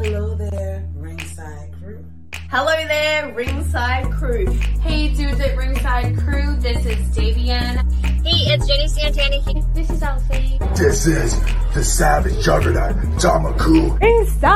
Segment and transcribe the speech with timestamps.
[0.00, 2.04] Hello there, ringside crew.
[2.52, 4.46] Hello there, ringside crew.
[4.80, 7.82] Hey dudes at ringside crew, this is Davian.
[8.22, 9.42] Hey, it's Jenny Santana.
[9.74, 10.60] This is Elsie.
[10.76, 11.34] This is
[11.74, 14.00] the Savage Juggernaut, Damaku.
[14.00, 14.54] Inside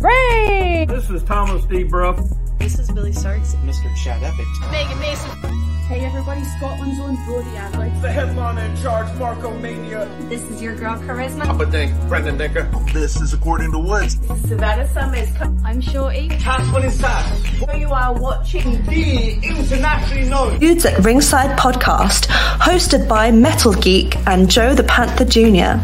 [0.00, 0.88] Ring!
[0.88, 1.84] This is Thomas D.
[1.84, 2.18] Bruff.
[2.58, 3.54] This is Billy Starks.
[3.64, 3.94] Mr.
[4.02, 4.48] Chad Epic.
[4.72, 5.61] Megan Mason.
[5.92, 7.90] Hey everybody, Scotland's own Brody Adler.
[8.00, 10.08] The headliner in charge, Marco Mania.
[10.22, 11.60] This is your girl Charisma.
[11.60, 12.62] a Dink, Brendan Dicker.
[12.94, 14.14] This is According to Woods.
[14.48, 15.28] Savannah Summers.
[15.66, 16.28] I'm Shorty.
[16.28, 17.78] Casper Inside.
[17.78, 20.58] You are watching The internationally known.
[20.58, 22.24] Dudes at Ringside podcast,
[22.56, 25.78] hosted by Metal Geek and Joe the Panther Jr.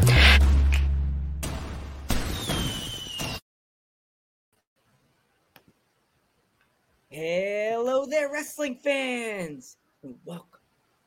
[7.11, 10.61] Hello there, wrestling fans, and welcome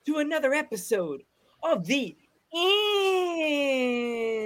[0.05, 1.23] to another episode
[1.63, 2.13] of the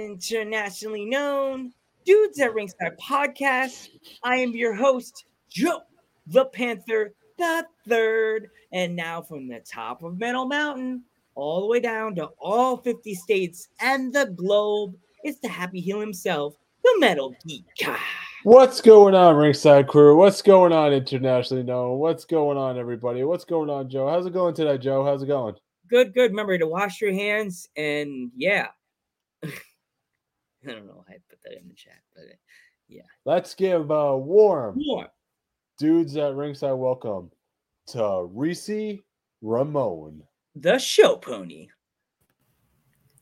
[0.08, 1.72] internationally known
[2.04, 3.88] Dudes at Ringside podcast.
[4.22, 5.80] I am your host, Joe
[6.28, 11.02] the Panther the Third, and now from the top of Metal Mountain
[11.34, 14.94] all the way down to all 50 states and the globe,
[15.24, 17.64] it's the happy heel himself, the Metal Geek.
[18.46, 20.16] What's going on, Ringside Crew?
[20.16, 21.98] What's going on, internationally known?
[21.98, 23.24] What's going on, everybody?
[23.24, 24.08] What's going on, Joe?
[24.08, 25.04] How's it going today, Joe?
[25.04, 25.56] How's it going?
[25.90, 26.30] Good, good.
[26.30, 28.68] Remember to wash your hands and yeah.
[29.44, 29.48] I
[30.64, 32.36] don't know why I put that in the chat, but uh,
[32.86, 33.02] yeah.
[33.24, 35.08] Let's give a warm More.
[35.76, 37.32] dudes at Ringside welcome
[37.88, 39.00] to Reese
[39.42, 40.22] Ramon.
[40.54, 41.66] The show pony.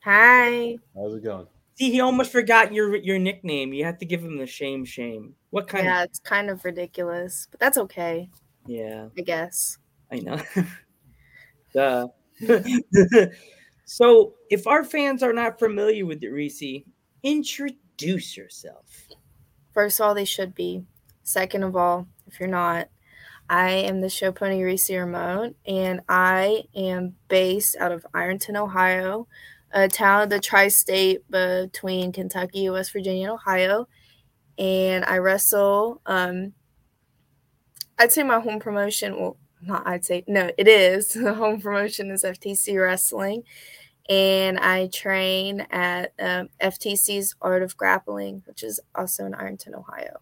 [0.03, 0.77] Hi.
[0.95, 1.47] How's it going?
[1.75, 3.73] See, he almost forgot your your nickname.
[3.73, 5.35] You have to give him the shame, shame.
[5.49, 6.09] What kind Yeah, of?
[6.09, 8.29] it's kind of ridiculous, but that's okay,
[8.65, 9.77] Yeah, I guess.
[10.11, 10.41] I know.
[11.73, 12.07] Duh.
[13.85, 16.83] so, if our fans are not familiar with it, Reese,
[17.23, 19.07] introduce yourself.
[19.73, 20.83] First of all, they should be.
[21.23, 22.87] Second of all, if you're not,
[23.49, 29.27] I am the show pony Reese Ramon, and I am based out of Ironton, Ohio,
[29.75, 33.87] a town of the tri-state between Kentucky, West Virginia, and Ohio.
[34.57, 36.01] And I wrestle.
[36.05, 36.53] Um,
[37.99, 39.19] I'd say my home promotion.
[39.19, 41.13] Well, not I'd say no, it is.
[41.13, 43.43] The home promotion is FTC Wrestling,
[44.09, 50.19] and I train at um, FTC's Art of Grappling, which is also in Ironton, Ohio.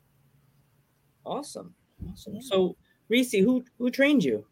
[1.25, 1.75] Awesome,
[2.11, 2.35] awesome.
[2.35, 2.41] Yeah.
[2.43, 2.75] So,
[3.07, 4.45] Reese, who who trained you?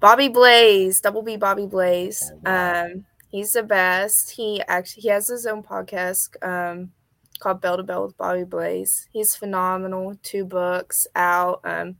[0.00, 2.32] Bobby Blaze, Double B Bobby Blaze.
[2.46, 2.50] Oh.
[2.50, 3.04] Um,
[3.36, 4.30] he's the best.
[4.30, 6.92] He actually he has his own podcast um,
[7.38, 9.08] called Bell to Bell with Bobby Blaze.
[9.12, 10.16] He's phenomenal.
[10.22, 11.60] Two books out.
[11.64, 11.96] Um,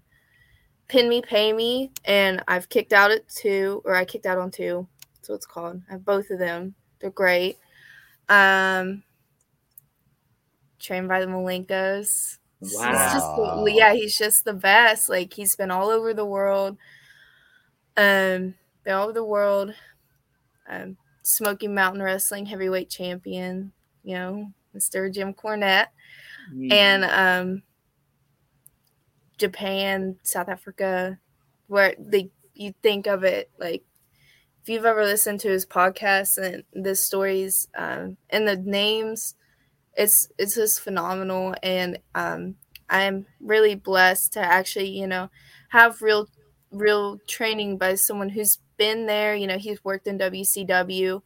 [0.88, 4.50] Pin Me, Pay Me, and I've kicked out at two, or I kicked out on
[4.50, 4.86] two.
[5.16, 5.82] That's what it's called.
[5.88, 6.74] I have both of them.
[7.00, 7.58] They're great.
[8.28, 9.02] Um,
[10.78, 12.38] trained by the Malenkos.
[12.60, 13.66] He's just Wow.
[13.66, 15.08] yeah, he's just the best.
[15.10, 16.78] Like he's been all over the world.
[17.96, 18.54] Um,
[18.84, 19.74] been all over the world.
[20.68, 23.72] Um, Smoky Mountain Wrestling heavyweight champion.
[24.04, 25.12] You know, Mr.
[25.12, 25.88] Jim Cornette,
[26.54, 27.62] Mm, and um,
[29.36, 31.18] Japan, South Africa,
[31.66, 33.82] where they you think of it like
[34.62, 39.34] if you've ever listened to his podcast and the stories um, and the names,
[39.94, 41.56] it's it's just phenomenal.
[41.64, 42.54] And um,
[42.88, 45.30] I'm really blessed to actually you know
[45.70, 46.28] have real
[46.70, 49.34] real training by someone who's been there.
[49.34, 51.22] You know, he's worked in WCW,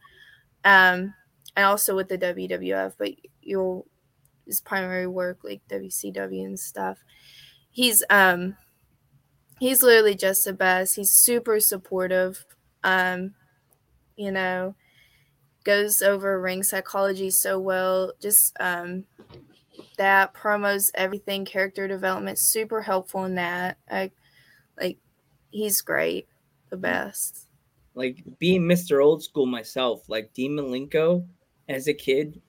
[0.63, 1.13] um,
[1.55, 3.85] and also with the WWF, but you'll
[4.45, 6.99] his primary work like WCW and stuff.
[7.71, 8.57] He's um
[9.59, 10.95] he's literally just the best.
[10.95, 12.45] He's super supportive.
[12.83, 13.35] Um,
[14.15, 14.75] you know,
[15.63, 18.13] goes over ring psychology so well.
[18.21, 19.05] Just um
[19.97, 23.77] that promos everything, character development, super helpful in that.
[23.89, 24.11] I
[24.79, 24.97] like
[25.51, 26.27] he's great,
[26.71, 27.47] the best.
[27.93, 29.03] like being Mr.
[29.03, 31.25] Old School myself, like Dean Malenko
[31.69, 32.41] as a kid,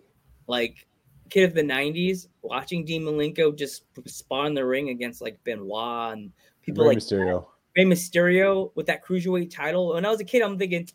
[0.47, 0.87] like
[1.31, 6.13] kid of the '90s, watching Dean Malenko just spawn in the ring against like Benoit
[6.17, 6.31] and
[6.63, 7.47] people Rey like Mysterio.
[7.77, 9.95] Rey Mysterio with that cruiserweight title.
[9.95, 10.89] When I was a kid, I'm thinking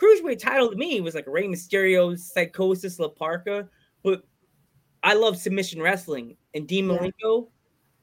[0.00, 3.68] cruiserweight title to me was like Rey Mysterio, Psychosis, La Parca,
[4.02, 4.22] but
[5.02, 6.98] I love submission wrestling and Dean Yeah.
[6.98, 7.48] Malenko.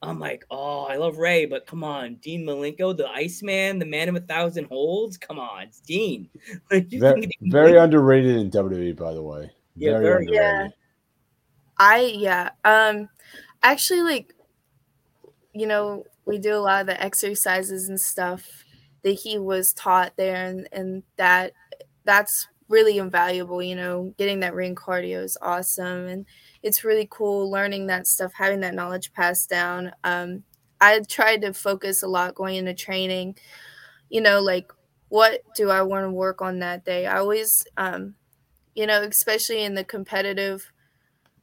[0.03, 4.09] I'm like, oh, I love Rey, but come on, Dean Malenko, the Iceman, the man
[4.09, 5.17] of a thousand holds.
[5.17, 6.29] Come on, it's Dean.
[6.71, 9.51] Like, Very, very underrated in WWE, by the way.
[9.75, 10.67] Yeah, very, very- Yeah.
[11.77, 12.49] I yeah.
[12.63, 13.09] Um
[13.63, 14.33] actually like
[15.53, 18.65] you know, we do a lot of the exercises and stuff
[19.03, 21.53] that he was taught there and, and that
[22.05, 23.61] that's really invaluable.
[23.61, 26.25] You know, getting that ring cardio is awesome, and
[26.63, 29.91] it's really cool learning that stuff, having that knowledge passed down.
[30.03, 30.43] Um,
[30.81, 33.37] I tried to focus a lot going into training.
[34.09, 34.71] You know, like
[35.09, 37.05] what do I want to work on that day?
[37.05, 38.15] I always, um,
[38.75, 40.71] you know, especially in the competitive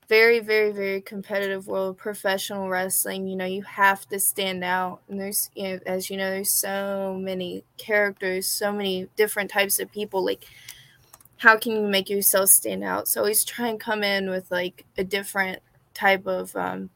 [0.08, 5.00] very very very competitive world of professional wrestling you know you have to stand out
[5.08, 9.78] and there's you know as you know there's so many characters so many different types
[9.78, 10.44] of people like
[11.41, 13.09] how can you make yourself stand out?
[13.09, 15.61] So always try and come in with like a different
[15.95, 16.91] type of um,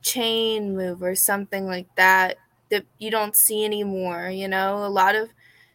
[0.00, 2.38] chain move or something like that
[2.70, 4.84] that you don't see anymore you know?
[4.84, 5.28] A lot of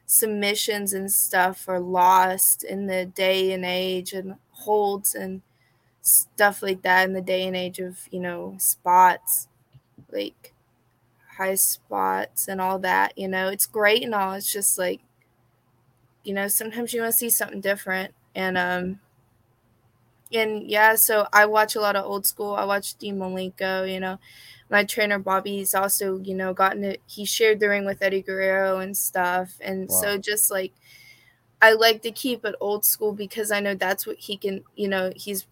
[0.08, 5.42] submissions and stuff are lost in the day and age and holds and
[6.02, 9.48] stuff like that in the day and age of you know spots
[10.12, 10.52] like
[11.38, 13.50] high spots and all that you know?
[13.50, 15.02] It's great and all it's just like
[16.24, 19.00] you know sometimes you want to see something different and um
[20.34, 24.00] and yeah so i watch a lot of old school i watch dean malenko you
[24.00, 24.20] know
[24.70, 28.80] my trainer bobby's also you know gotten it he shared the ring with eddie guerrero
[28.80, 30.02] and stuff and wow.
[30.02, 30.72] so just like
[31.62, 34.88] I like to keep it old school because I know that's what he can, you
[34.88, 35.46] know, he's,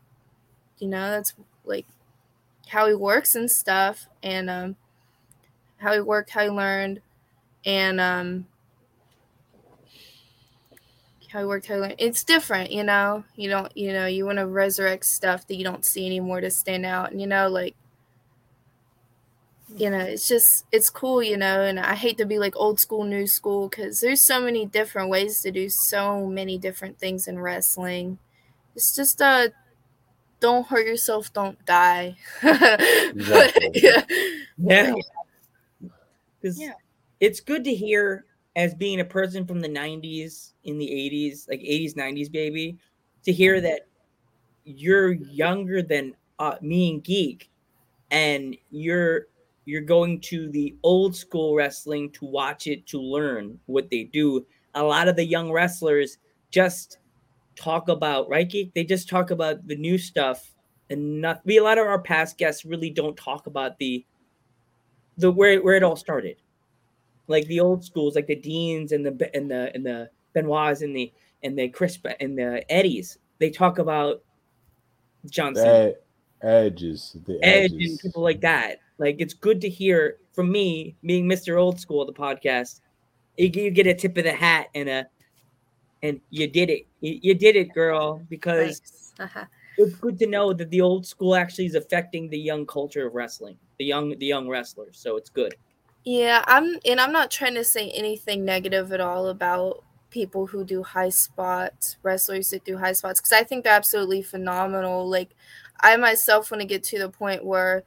[0.80, 1.36] you know, that's
[1.66, 1.86] like
[2.70, 4.76] how he works and stuff, and um,
[5.78, 7.02] how he worked, how he learned,
[7.64, 8.48] and um,
[11.30, 11.96] how he worked, how he learned.
[11.98, 13.24] It's different, you know.
[13.36, 16.52] You don't, you know, you want to resurrect stuff that you don't see anymore to
[16.52, 17.76] stand out, and you know, like
[19.78, 21.62] you know it's just it's cool you know?
[21.62, 25.10] And i hate to be like old school new school because there's so many different
[25.10, 28.18] ways to do so many different things in wrestling.
[28.76, 29.50] It's just uh
[30.40, 32.18] don't hurt yourself don't die.
[32.44, 33.72] Exactly.
[33.76, 34.02] yeah.
[34.58, 34.94] Yeah.
[36.42, 36.74] Yeah.
[37.20, 38.26] it's good to hear
[38.60, 42.78] as being a person from the 90s in the 80s like 80s 90s baby
[43.24, 43.88] to hear that
[44.66, 47.50] you're younger than uh, me and geek
[48.12, 49.28] and you're
[49.66, 54.46] you're going to the old school wrestling to watch it to learn what they do.
[54.74, 56.18] A lot of the young wrestlers
[56.50, 56.98] just
[57.56, 58.74] talk about right geek.
[58.74, 60.56] They just talk about the new stuff,
[60.90, 61.42] and not.
[61.46, 64.06] We a lot of our past guests really don't talk about the
[65.18, 66.38] the where where it all started,
[67.30, 70.96] like the old schools, like the Deans and the and the and the Benoits and
[70.96, 71.12] the
[71.44, 73.18] and the Chris and the Eddies.
[73.38, 74.22] They talk about
[75.30, 75.94] Johnson.
[76.42, 77.74] Edges, the edges.
[77.74, 78.80] Edge and people like that.
[78.98, 81.60] Like it's good to hear from me, being Mr.
[81.60, 82.82] Old School, the podcast.
[83.38, 85.06] You, you get a tip of the hat and a,
[86.02, 86.88] and you did it.
[87.02, 88.22] You, you did it, girl.
[88.30, 89.46] Because uh-huh.
[89.78, 93.14] it's good to know that the old school actually is affecting the young culture of
[93.14, 94.98] wrestling, the young the young wrestlers.
[94.98, 95.56] So it's good.
[96.10, 100.64] Yeah, I'm, and I'm not trying to say anything negative at all about people who
[100.64, 105.08] do high spots, wrestlers that do high spots, because I think they're absolutely phenomenal.
[105.08, 105.30] Like,
[105.80, 107.84] I myself want to get to the point where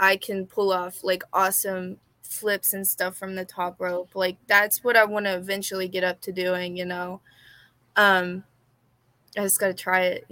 [0.00, 4.10] I can pull off like awesome flips and stuff from the top rope.
[4.16, 7.20] Like that's what I want to eventually get up to doing, you know.
[7.96, 8.44] Um
[9.38, 10.26] I just got to try it.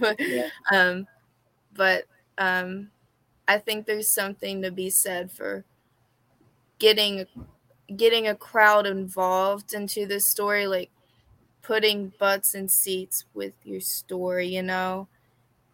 [0.00, 0.48] but, yeah.
[0.72, 1.06] um
[1.74, 2.04] but
[2.38, 2.90] um
[3.48, 5.64] I think there's something to be said for
[6.78, 7.26] getting
[7.96, 10.90] getting a crowd involved into the story like
[11.62, 15.08] putting butts in seats with your story, you know.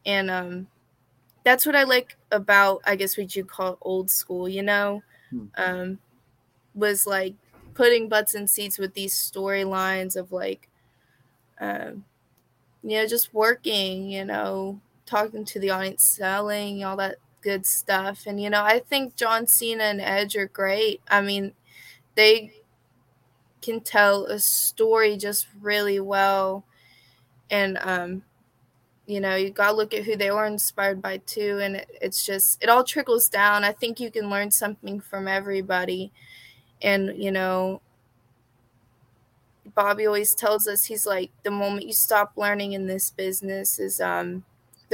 [0.07, 0.67] And um
[1.45, 5.47] that's what I like about I guess what you call old school, you know, hmm.
[5.57, 5.99] um,
[6.75, 7.35] was like
[7.75, 10.69] putting butts in seats with these storylines of like,
[11.61, 12.05] um,
[12.83, 18.25] you know, just working, you know, talking to the audience, selling all that good stuff,
[18.27, 21.03] and you know, I think John Cena and Edge are great.
[21.09, 21.53] I mean,
[22.15, 22.53] they
[23.61, 26.65] can tell a story just really well,
[27.51, 28.23] and um,
[29.07, 31.61] you know you got to look at who they were inspired by too.
[31.63, 33.63] And it, it's just it all trickles down.
[33.63, 36.11] I think you can learn something from everybody.
[36.83, 37.81] And you know
[39.75, 44.01] bobby always tells us he's like the moment you stop learning in this business is
[44.01, 44.45] um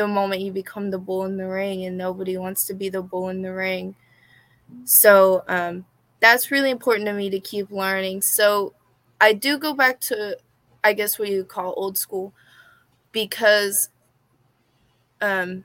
[0.01, 3.03] the moment you become the bull in the ring and nobody wants to be the
[3.03, 3.95] bull in the ring.
[4.85, 5.85] So um
[6.21, 8.23] that's really important to me to keep learning.
[8.23, 8.75] So
[9.23, 10.35] i do go back to
[10.83, 12.33] i guess what you call old school
[13.13, 13.91] because
[15.21, 15.65] um,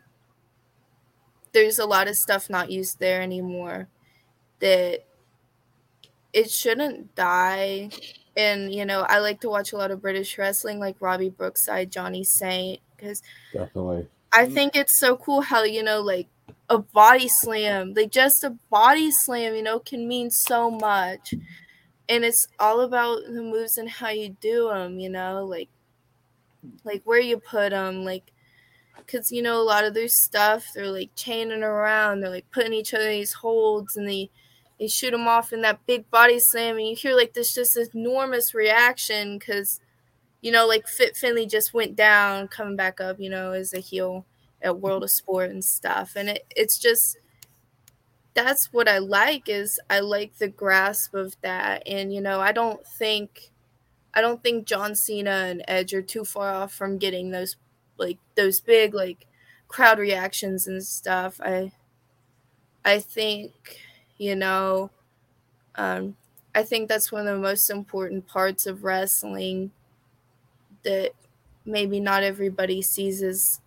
[1.53, 3.87] there's a lot of stuff not used there anymore
[4.59, 5.05] that
[6.33, 7.89] it shouldn't die.
[8.35, 11.91] And you know, I like to watch a lot of British wrestling, like Robbie Brookside,
[11.91, 13.21] Johnny Saint, because
[13.53, 14.53] definitely, I mm-hmm.
[14.53, 16.27] think it's so cool how you know, like
[16.69, 21.33] a body slam, like just a body slam, you know, can mean so much.
[22.09, 24.99] and it's all about the moves and how you do them.
[24.99, 25.69] You know, like
[26.83, 28.31] like where you put them, like
[28.97, 32.73] because you know a lot of their stuff they're like chaining around, they're like putting
[32.73, 34.29] each other in these holds, and they
[34.79, 37.77] they shoot them off in that big body slam, and you hear like this just
[37.93, 39.79] enormous reaction because
[40.45, 43.79] you know like Fit Finlay just went down, coming back up, you know, as a
[43.79, 44.25] heel
[44.61, 47.17] at World of Sport and stuff, and it it's just
[48.33, 52.51] that's what I like is I like the grasp of that, and you know I
[52.51, 53.51] don't think.
[54.13, 57.57] I don't think John Cena and Edge are too far off from getting those
[57.97, 59.27] like those big like
[59.67, 61.41] crowd reactions and stuff.
[61.43, 61.73] I
[62.83, 63.79] I think,
[64.17, 64.91] you know,
[65.75, 66.17] um
[66.55, 69.71] I think that's one of the most important parts of wrestling
[70.85, 71.13] that
[71.65, 73.61] maybe not everybody sees as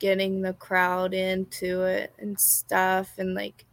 [0.00, 3.64] getting the crowd into it and stuff and like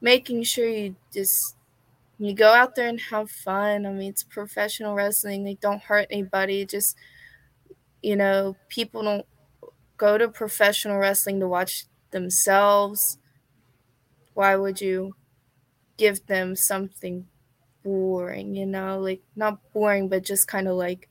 [0.00, 1.56] making sure you just
[2.18, 3.86] you go out there and have fun.
[3.86, 5.44] I mean, it's professional wrestling.
[5.44, 6.64] They don't hurt anybody.
[6.66, 6.96] Just
[8.02, 9.26] you know, people don't
[9.96, 13.18] go to professional wrestling to watch themselves.
[14.34, 15.14] Why would you
[15.98, 17.28] give them something
[17.84, 19.00] boring, you know?
[19.00, 21.08] Like not boring, but just kind of like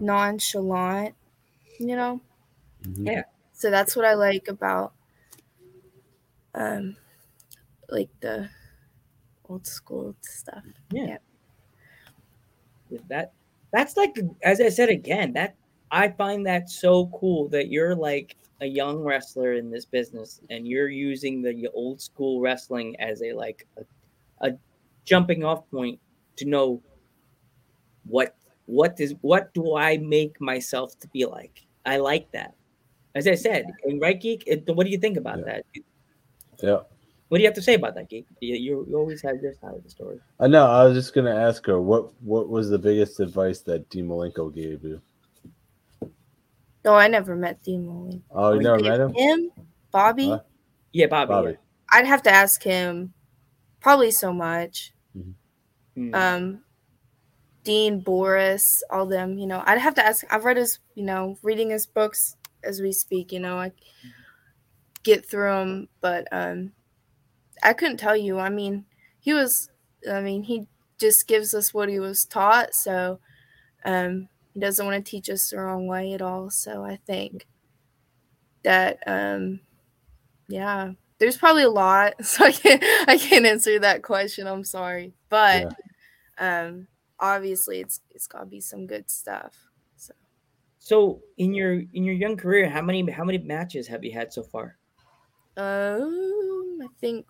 [0.00, 1.14] nonchalant,
[1.78, 2.20] you know?
[2.84, 3.24] Yeah.
[3.52, 4.92] So that's what I like about
[6.54, 6.96] um
[7.88, 8.48] like the
[9.48, 10.64] old school stuff.
[10.90, 11.18] Yeah.
[13.08, 13.32] That
[13.72, 15.56] that's like as I said again, that
[15.90, 20.66] I find that so cool that you're like a young wrestler in this business and
[20.66, 23.84] you're using the old school wrestling as a like a,
[24.48, 24.58] a
[25.04, 26.00] jumping off point
[26.36, 26.82] to know
[28.06, 31.66] what what is what do I make myself to be like.
[31.86, 32.54] I like that.
[33.14, 35.64] As I said, in Right Geek, it, what do you think about that?
[36.62, 36.80] Yeah.
[37.28, 38.26] What do you have to say about that, Geek?
[38.40, 40.20] You, you, you always have your side of the story.
[40.40, 40.66] I know.
[40.66, 44.54] I was just gonna ask her what what was the biggest advice that Dean Malenko
[44.54, 45.00] gave you.
[46.84, 48.22] No, I never met Dean Malenko.
[48.30, 49.14] Oh, you never met him?
[49.14, 49.50] Him,
[49.90, 50.28] Bobby.
[50.28, 50.40] Huh?
[50.92, 51.28] Yeah, Bobby.
[51.28, 51.56] Bobby.
[51.90, 53.14] I'd have to ask him.
[53.80, 54.92] Probably so much.
[55.96, 56.14] Mm.
[56.14, 56.64] Um,
[57.64, 59.38] Dean, Boris, all them.
[59.38, 60.24] You know, I'd have to ask.
[60.30, 60.78] I've read his.
[60.94, 63.32] You know, reading his books as we speak.
[63.32, 63.72] You know, I
[65.02, 66.72] get through them, but um,
[67.62, 68.38] I couldn't tell you.
[68.38, 68.84] I mean,
[69.18, 69.70] he was.
[70.10, 70.66] I mean, he
[70.98, 72.74] just gives us what he was taught.
[72.74, 73.18] So,
[73.84, 76.50] um, he doesn't want to teach us the wrong way at all.
[76.50, 77.46] So I think
[78.62, 79.60] that um,
[80.48, 82.14] yeah, there's probably a lot.
[82.24, 84.46] So I can't I can't answer that question.
[84.46, 85.74] I'm sorry, but
[86.38, 86.86] um,
[87.24, 89.70] obviously it's it's got to be some good stuff.
[89.96, 90.14] So
[90.78, 94.32] So in your in your young career, how many how many matches have you had
[94.32, 94.78] so far?
[95.56, 97.26] um, I think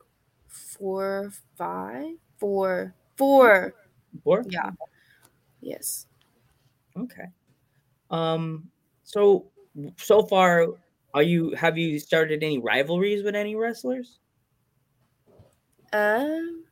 [0.48, 3.74] four, five, four, four.
[4.22, 4.44] Four?
[4.48, 4.70] Yeah.
[5.60, 6.06] Yes.
[6.96, 7.26] Okay.
[8.10, 8.70] Um.
[9.04, 9.52] So
[9.98, 10.68] so far,
[11.14, 14.20] are you have you started any rivalries with any wrestlers?
[15.92, 16.63] Um,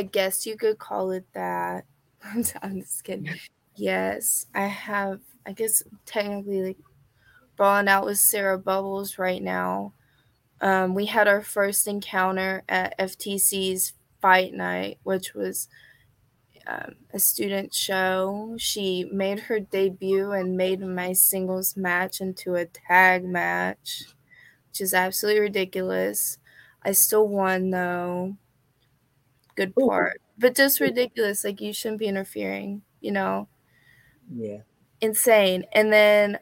[0.00, 1.84] I guess you could call it that.
[2.24, 2.42] I'm
[2.80, 3.28] just- kidding.
[3.76, 5.20] Yes, I have.
[5.44, 6.78] I guess technically, like,
[7.56, 9.92] brawling out with Sarah Bubbles right now.
[10.62, 13.92] Um, we had our first encounter at FTC's
[14.22, 15.68] Fight Night, which was
[16.66, 18.54] um, a student show.
[18.58, 24.04] She made her debut and made my singles match into a tag match,
[24.68, 26.38] which is absolutely ridiculous.
[26.82, 28.36] I still won though.
[29.60, 30.20] Good part.
[30.38, 31.44] But just ridiculous.
[31.44, 33.48] Like you shouldn't be interfering, you know?
[34.32, 34.58] Yeah.
[35.00, 35.64] Insane.
[35.72, 36.38] And then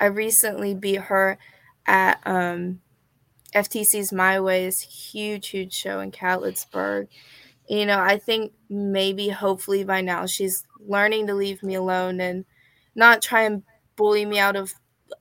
[0.00, 1.38] I recently beat her
[1.86, 2.80] at um
[3.54, 7.08] FTC's My Way's huge, huge show in Catlettsburg.
[7.68, 12.44] You know, I think maybe hopefully by now she's learning to leave me alone and
[12.94, 13.62] not try and
[13.96, 14.74] bully me out of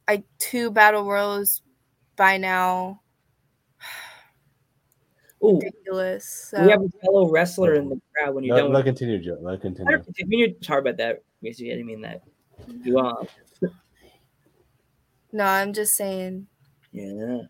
[0.07, 1.61] like two battle royals
[2.17, 3.01] by now.
[5.45, 6.53] Ooh, Ridiculous.
[6.57, 8.71] we have a fellow wrestler in the crowd when you're Let, done.
[8.73, 9.37] let with- continue, Joe.
[9.41, 9.97] Let continue.
[10.03, 10.55] Continue.
[10.61, 11.23] Sorry about that.
[11.41, 12.21] Basically, I didn't mean that.
[12.83, 13.27] You um,
[15.31, 16.47] no, I'm just saying
[16.91, 17.41] yeah,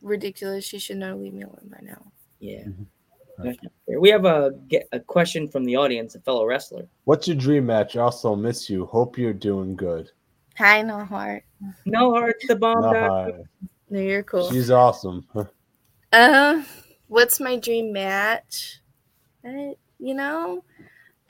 [0.00, 0.64] ridiculous.
[0.64, 2.12] She should know to leave me alone by now.
[2.38, 2.64] yeah.
[3.98, 6.86] We have a get a question from the audience, a fellow wrestler.
[7.04, 7.96] What's your dream match?
[7.96, 8.84] Also miss you.
[8.86, 10.10] Hope you're doing good.
[10.58, 11.44] Hi, no heart.
[11.86, 12.36] No heart.
[12.46, 12.82] the bomb.
[12.82, 13.38] No, dot- hi.
[13.88, 14.50] No, you're cool.
[14.50, 15.26] She's awesome.
[16.12, 16.60] Uh,
[17.10, 18.80] what's my dream match?
[19.44, 20.64] I, you know,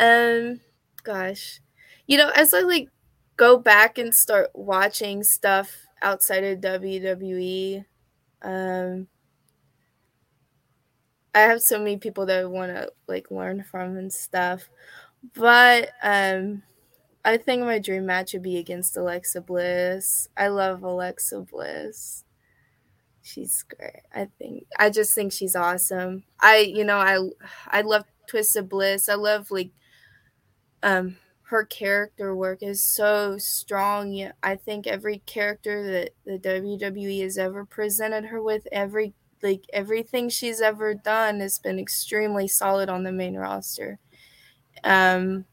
[0.00, 0.60] um,
[1.04, 1.60] gosh,
[2.06, 2.88] you know, as I like
[3.36, 7.84] go back and start watching stuff outside of WWE,
[8.42, 9.08] um,
[11.34, 14.68] I have so many people that I want to like learn from and stuff.
[15.34, 16.62] But um
[17.24, 20.28] I think my dream match would be against Alexa Bliss.
[20.36, 22.24] I love Alexa Bliss.
[23.32, 24.02] She's great.
[24.14, 26.24] I think I just think she's awesome.
[26.40, 27.18] I you know, I
[27.66, 29.08] I love Twisted Bliss.
[29.08, 29.70] I love like
[30.82, 34.30] um her character work is so strong.
[34.42, 40.28] I think every character that the WWE has ever presented her with, every like everything
[40.28, 43.98] she's ever done has been extremely solid on the main roster.
[44.84, 45.46] Um,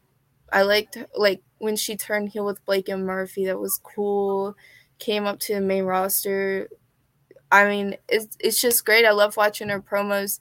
[0.52, 3.46] I liked like when she turned heel with Blake and Murphy.
[3.46, 4.56] That was cool.
[4.98, 6.68] Came up to the main roster.
[7.50, 9.04] I mean, it's it's just great.
[9.06, 10.40] I love watching her promos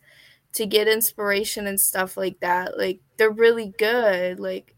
[0.54, 2.78] to get inspiration and stuff like that.
[2.78, 4.40] Like they're really good.
[4.40, 4.76] Like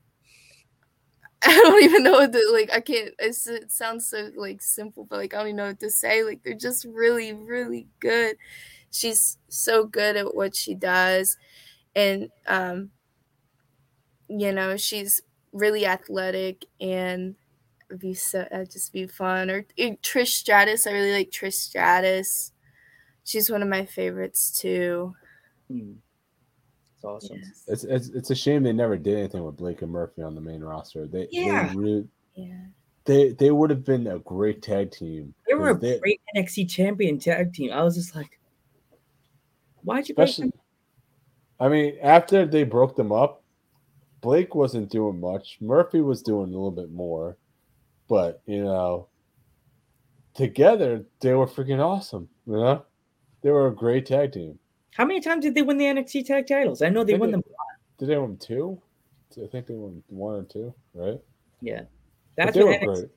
[1.43, 2.69] I don't even know what to like.
[2.73, 3.13] I can't.
[3.19, 3.35] It
[3.71, 6.23] sounds so like simple, but like I don't even know what to say.
[6.23, 8.35] Like they're just really, really good.
[8.91, 11.37] She's so good at what she does,
[11.95, 12.91] and um,
[14.27, 15.21] you know she's
[15.51, 17.35] really athletic and
[17.97, 19.49] be so uh, just be fun.
[19.49, 22.51] Or, or Trish Stratus, I really like Trish Stratus.
[23.23, 25.15] She's one of my favorites too.
[25.69, 25.93] Hmm.
[26.95, 27.37] It's awesome.
[27.37, 27.63] Yes.
[27.67, 30.41] It's, it's it's a shame they never did anything with Blake and Murphy on the
[30.41, 31.07] main roster.
[31.07, 31.69] They Yeah.
[31.69, 32.65] they really, Yeah.
[33.05, 35.33] they they would have been a great tag team.
[35.47, 37.71] They were a they- great NXT champion tag team.
[37.71, 38.39] I was just like,
[39.83, 40.49] why'd you break especially.
[40.51, 40.59] them?
[41.61, 43.43] I mean, after they broke them up,
[44.21, 45.57] Blake wasn't doing much.
[45.61, 47.37] Murphy was doing a little bit more,
[48.09, 49.07] but you know,
[50.33, 52.27] together they were freaking awesome.
[52.45, 52.85] You know,
[53.41, 54.59] they were a great tag team.
[54.95, 56.81] How many times did they win the NXT tag titles?
[56.81, 57.43] I know they Think won it- them.
[57.97, 58.81] Did they win two?
[59.41, 61.19] I think they won one or two, right?
[61.61, 61.81] Yeah,
[62.35, 62.95] But that's they what were NXT.
[62.95, 63.09] great.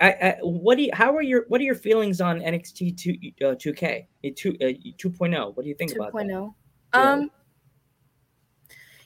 [0.00, 3.46] I, I what do you, how are your what are your feelings on NXT two
[3.46, 4.06] uh, two K
[4.36, 5.50] two uh, two oh?
[5.54, 6.26] What do you think about that?
[6.26, 6.54] 2.0.
[6.94, 7.00] Yeah.
[7.12, 7.30] Um,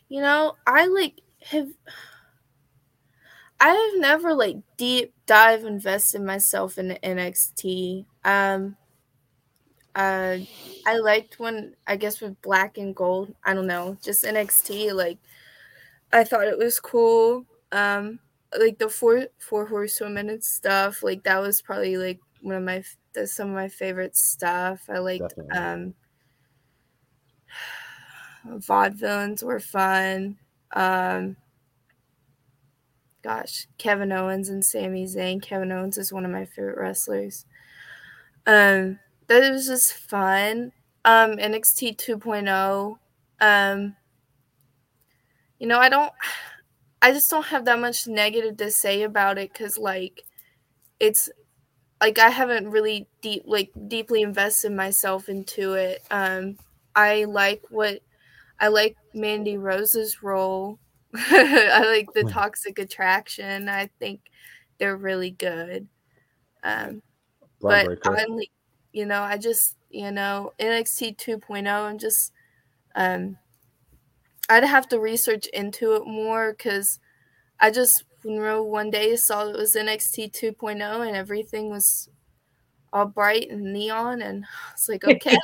[0.09, 1.68] you know, I like have.
[3.62, 8.05] I have never like deep dive invested myself in NXT.
[8.25, 8.77] Um,
[9.94, 10.38] uh,
[10.85, 13.37] I liked when I guess with Black and Gold.
[13.44, 14.92] I don't know, just NXT.
[14.94, 15.18] Like,
[16.12, 17.46] I thought it was cool.
[17.70, 18.18] Um,
[18.59, 21.05] like the four four horsewomen and stuff.
[21.05, 22.83] Like that was probably like one of my
[23.14, 24.83] that's some of my favorite stuff.
[24.88, 25.57] I liked Definitely.
[25.57, 25.94] um
[28.59, 30.37] vaudevillains were fun.
[30.72, 31.37] Um
[33.22, 35.42] gosh, Kevin Owens and Sami Zayn.
[35.42, 37.46] Kevin Owens is one of my favorite wrestlers.
[38.46, 40.72] Um that was just fun.
[41.04, 42.98] Um NXT 2.0.
[43.40, 43.96] Um
[45.58, 46.12] you know, I don't
[47.00, 50.22] I just don't have that much negative to say about it cuz like
[51.00, 51.28] it's
[52.00, 56.02] like I haven't really deep like deeply invested myself into it.
[56.11, 56.58] Um
[56.94, 58.00] I like what
[58.61, 60.78] I like Mandy Rose's role.
[61.14, 63.68] I like the toxic attraction.
[63.68, 64.20] I think
[64.79, 65.88] they're really good.
[66.64, 67.03] Um
[67.68, 67.87] but
[68.29, 68.51] like,
[68.92, 72.33] you know, I just, you know, NXT 2.0, I'm just,
[72.96, 73.38] um,
[74.48, 77.01] I'd have to research into it more because
[77.61, 82.09] I just, you know, one day saw it was NXT 2.0 and everything was
[82.92, 85.37] all bright and neon, and I was like, okay,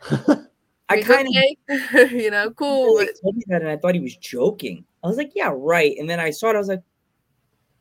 [0.88, 2.98] I kind of you know, cool.
[2.98, 4.84] He But told me that, and I thought he was joking.
[5.02, 6.56] I was like, "Yeah, right." And then I saw it.
[6.56, 6.82] I was like,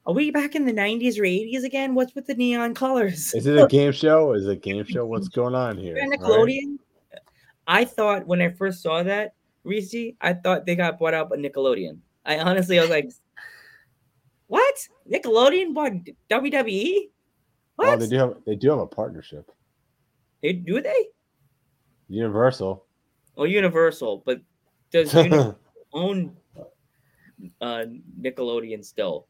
[0.06, 1.96] "Are we back in the '90s or '80s again?
[1.96, 4.34] What's with the neon colors?" Is it a game show?
[4.34, 5.06] Is it a game show?
[5.06, 5.98] What's going on here?
[5.98, 6.50] And All right?
[6.50, 6.78] Nickelodeon.
[7.68, 11.38] I thought when I first saw that, Reese, I thought they got bought out by
[11.38, 12.00] Nickelodeon.
[12.26, 13.12] I honestly, I was like,
[14.48, 14.76] "What?
[15.12, 15.94] Nickelodeon bought
[16.30, 17.10] WWE?
[17.76, 17.90] What?
[17.90, 19.52] Oh, they do have they do have a partnership.
[20.42, 21.08] They do they?
[22.08, 22.86] Universal.
[23.36, 24.42] Well, Universal, but
[24.92, 25.48] does Universal
[25.94, 26.38] own
[27.62, 27.86] uh,
[28.20, 29.28] Nickelodeon still?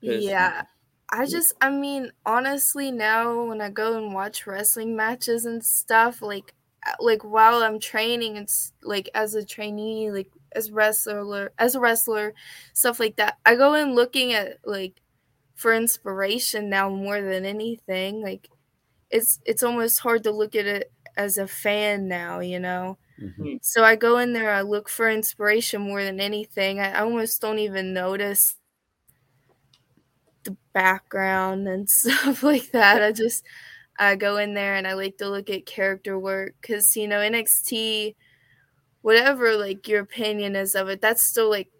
[0.00, 0.62] Yeah.
[1.10, 6.22] I just I mean, honestly now when I go and watch wrestling matches and stuff,
[6.22, 6.54] like
[6.86, 11.74] uh, like while I'm training and s- like as a trainee, like as wrestler as
[11.74, 12.34] a wrestler,
[12.72, 13.38] stuff like that.
[13.44, 15.00] I go in looking at like
[15.54, 18.22] for inspiration now more than anything.
[18.22, 18.48] Like
[19.10, 22.98] it's it's almost hard to look at it as a fan now, you know.
[23.18, 23.58] Mhm.
[23.62, 26.80] So I go in there, I look for inspiration more than anything.
[26.80, 28.56] I almost don't even notice
[30.44, 33.02] the background and stuff like that.
[33.02, 33.44] I just
[33.98, 37.20] I go in there and I like to look at character work because you know
[37.20, 38.16] NXT,
[39.02, 41.70] whatever like your opinion is of it, that's still like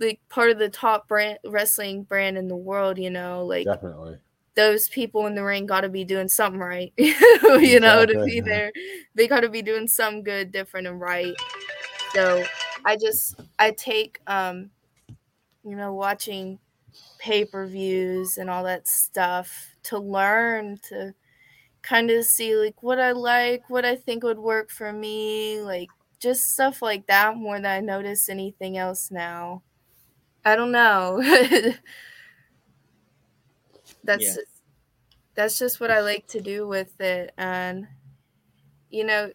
[0.00, 2.98] like part of the top brand wrestling brand in the world.
[2.98, 4.18] You know, like Definitely.
[4.54, 8.40] Those people in the ring got to be doing something right, you know, to be
[8.40, 8.70] there.
[9.14, 11.34] They got to be doing some good, different, and right.
[12.14, 12.44] So
[12.84, 14.70] I just I take um,
[15.64, 16.58] you know, watching
[17.18, 21.14] pay per views and all that stuff to learn to
[21.82, 25.88] kind of see like what I like, what I think would work for me, like
[26.20, 29.62] just stuff like that more than I notice anything else now.
[30.44, 31.22] I don't know.
[34.04, 34.34] that's Yeah.
[34.34, 34.62] just,
[35.34, 37.88] that's just what I like to do with it and
[38.90, 39.30] you know,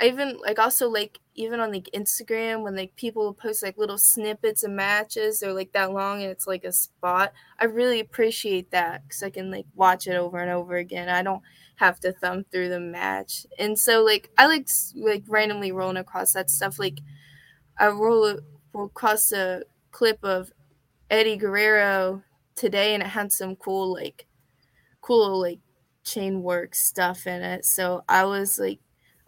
[0.00, 3.98] I even like also like even on like Instagram when like people post like little
[3.98, 7.32] snippets of matches they're like that long and it's like a spot.
[7.58, 11.08] I really appreciate that cuz I can like watch it over and over again.
[11.08, 11.42] I don't
[11.76, 13.46] have to thumb through the match.
[13.58, 16.98] And so like I like s- like randomly rolling across that stuff like
[17.78, 18.38] I roll,
[18.72, 20.52] roll across a clip of
[21.10, 22.22] Eddie Guerrero
[22.54, 24.26] today and it had some cool like
[25.00, 25.60] cool like
[26.04, 27.64] chain work stuff in it.
[27.64, 28.80] So I was like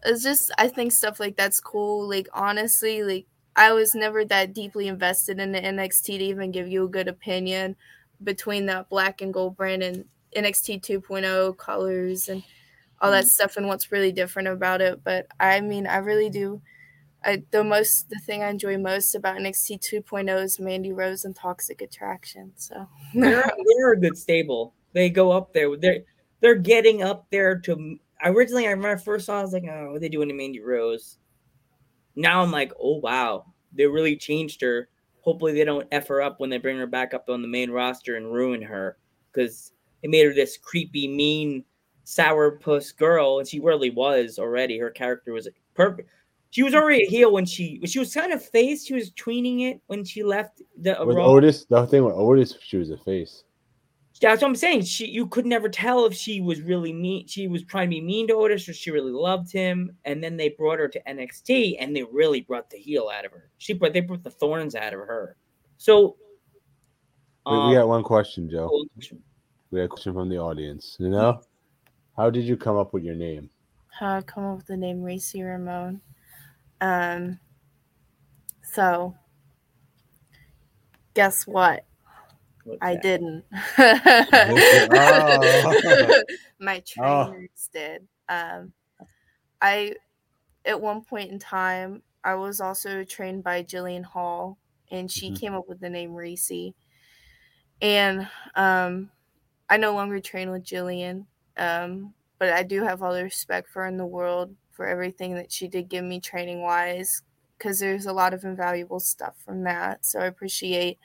[0.05, 2.09] it's just I think stuff like that's cool.
[2.09, 6.69] Like honestly, like I was never that deeply invested in the NXT to even give
[6.69, 7.77] you a good opinion
[8.23, 10.05] between that black and gold brand and
[10.37, 12.43] NXT 2.0 colors and
[13.01, 13.29] all that mm-hmm.
[13.29, 15.03] stuff and what's really different about it.
[15.05, 16.61] But I mean, I really do.
[17.25, 21.35] I the most the thing I enjoy most about NXT 2.0 is Mandy Rose and
[21.35, 22.53] Toxic Attraction.
[22.57, 24.75] So they're, they're a good stable.
[24.93, 25.77] They go up there.
[25.77, 26.01] They're
[26.41, 27.99] they're getting up there to.
[28.23, 29.41] Originally, I remember first saw.
[29.41, 31.19] I was like, oh, what are they doing to Mandy Rose?
[32.17, 34.89] Now I'm like, oh wow, they really changed her.
[35.23, 37.71] Hopefully, they don't f her up when they bring her back up on the main
[37.71, 38.99] roster and ruin her
[39.33, 41.65] because they made her this creepy, mean,
[42.05, 44.79] sourpuss girl, and she really was already.
[44.79, 46.09] Her character was perfect.
[46.55, 48.87] She was already a heel when she she was kind of face.
[48.87, 51.27] She was tweening it when she left the With Raw.
[51.27, 53.43] Otis, the thing with Otis, she was a face.
[54.21, 54.83] That's what I'm saying.
[54.83, 57.27] She you could never tell if she was really mean.
[57.27, 59.97] She was trying to be mean to Otis or she really loved him.
[60.05, 63.33] And then they brought her to NXT and they really brought the heel out of
[63.33, 63.51] her.
[63.59, 65.37] She brought they brought the thorns out of her.
[65.79, 66.14] So
[67.47, 68.71] Wait, um, we got one question, Joe.
[68.73, 68.87] oh,
[69.73, 70.97] We got a question from the audience.
[71.01, 71.40] You know,
[72.17, 73.51] how did you come up with your name?
[73.90, 76.01] how I come up with the name Racy Ramon.
[76.85, 77.40] Um,
[78.62, 79.14] so
[81.14, 81.87] guess what?
[82.64, 83.03] what's I that?
[83.03, 83.44] didn't.
[84.92, 86.25] Oh.
[86.59, 87.25] My Oh.
[87.27, 88.07] trainers did.
[88.29, 88.75] Um,
[89.62, 89.94] I,
[90.66, 94.59] at one point in time, I was also trained by Jillian Hall,
[94.90, 95.40] and she Mhm.
[95.40, 96.75] came up with the name Racy.
[97.81, 99.11] And um,
[99.70, 101.25] I no longer train with Jillian,
[101.57, 105.35] um, but I do have all the respect for her in the world for everything
[105.35, 107.23] that she did give me training wise,
[107.57, 110.05] because there's a lot of invaluable stuff from that.
[110.05, 110.99] So I appreciate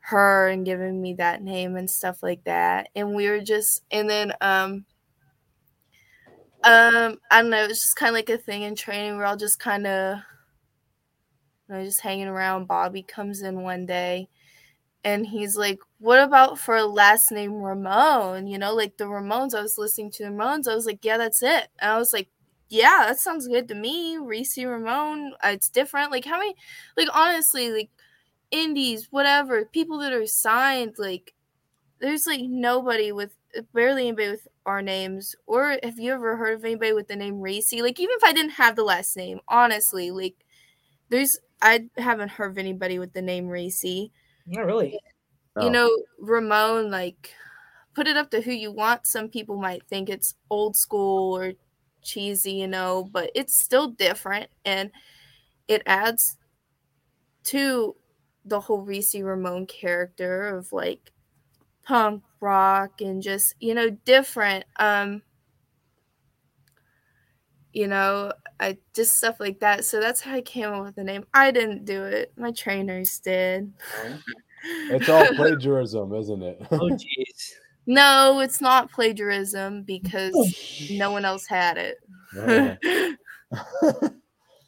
[0.00, 2.88] her and giving me that name and stuff like that.
[2.94, 4.84] And we were just and then um
[6.64, 9.16] um I don't know, it was just kind of like a thing in training.
[9.16, 10.18] We're all just kind of
[11.68, 12.66] you know, just hanging around.
[12.66, 14.28] Bobby comes in one day
[15.04, 18.46] and he's like, What about for a last name Ramon?
[18.46, 19.54] You know, like the Ramones.
[19.54, 20.68] I was listening to the Ramones.
[20.68, 21.68] I was like, Yeah, that's it.
[21.78, 22.28] And I was like,
[22.70, 24.16] Yeah, that sounds good to me.
[24.16, 25.32] Reese Ramon.
[25.44, 26.12] Uh, It's different.
[26.12, 26.54] Like how many
[26.96, 27.90] like honestly, like
[28.52, 31.34] indies, whatever, people that are signed, like
[32.00, 33.34] there's like nobody with
[33.74, 35.34] barely anybody with our names.
[35.46, 37.82] Or have you ever heard of anybody with the name Racy?
[37.82, 40.36] Like even if I didn't have the last name, honestly, like
[41.08, 44.12] there's I haven't heard of anybody with the name Racy.
[44.46, 44.98] Not really.
[45.56, 45.64] Oh.
[45.64, 47.34] You know, Ramon, like
[47.94, 49.08] put it up to who you want.
[49.08, 51.54] Some people might think it's old school or
[52.02, 54.90] cheesy, you know, but it's still different and
[55.68, 56.36] it adds
[57.44, 57.96] to
[58.44, 61.12] the whole Reese Ramon character of like
[61.82, 64.64] punk rock and just, you know, different.
[64.78, 65.22] Um
[67.72, 69.84] you know, I just stuff like that.
[69.84, 71.24] So that's how I came up with the name.
[71.32, 72.32] I didn't do it.
[72.36, 73.72] My trainers did.
[74.64, 76.58] It's all plagiarism, isn't it?
[76.70, 77.52] Oh jeez.
[77.90, 80.32] No, it's not plagiarism because
[80.92, 81.96] no one else had it.
[82.32, 82.76] Yeah.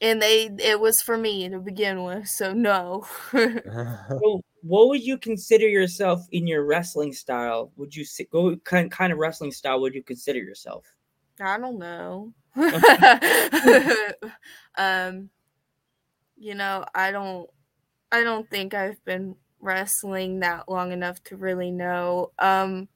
[0.00, 3.06] and they it was for me to begin with, so no.
[3.32, 7.70] So what would you consider yourself in your wrestling style?
[7.76, 10.84] Would you say what kind kind of wrestling style would you consider yourself?
[11.40, 12.32] I don't know.
[14.76, 15.30] um
[16.36, 17.48] you know, I don't
[18.10, 22.32] I don't think I've been wrestling that long enough to really know.
[22.40, 22.88] Um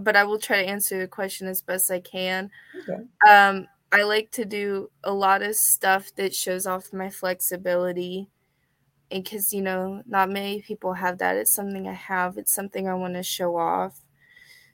[0.00, 2.50] but I will try to answer the question as best I can.
[2.80, 3.02] Okay.
[3.28, 8.28] Um I like to do a lot of stuff that shows off my flexibility.
[9.10, 11.36] And because, you know, not many people have that.
[11.36, 14.00] It's something I have, it's something I want to show off.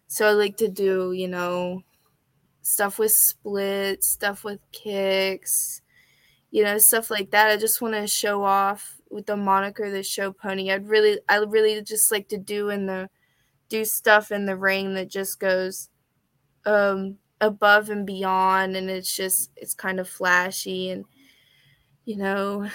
[0.07, 1.83] so I like to do, you know,
[2.62, 5.83] stuff with splits, stuff with kicks,
[6.50, 7.50] you know, stuff like that.
[7.50, 10.70] I just want to show off with the moniker the show pony.
[10.70, 13.11] I'd really I really just like to do in the
[13.68, 15.88] do stuff in the ring that just goes
[16.66, 21.04] um above and beyond and it's just it's kind of flashy and
[22.04, 22.68] you know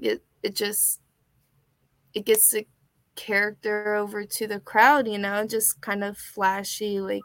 [0.00, 1.00] it it just
[2.12, 2.66] it gets the
[3.16, 7.22] character over to the crowd you know just kind of flashy like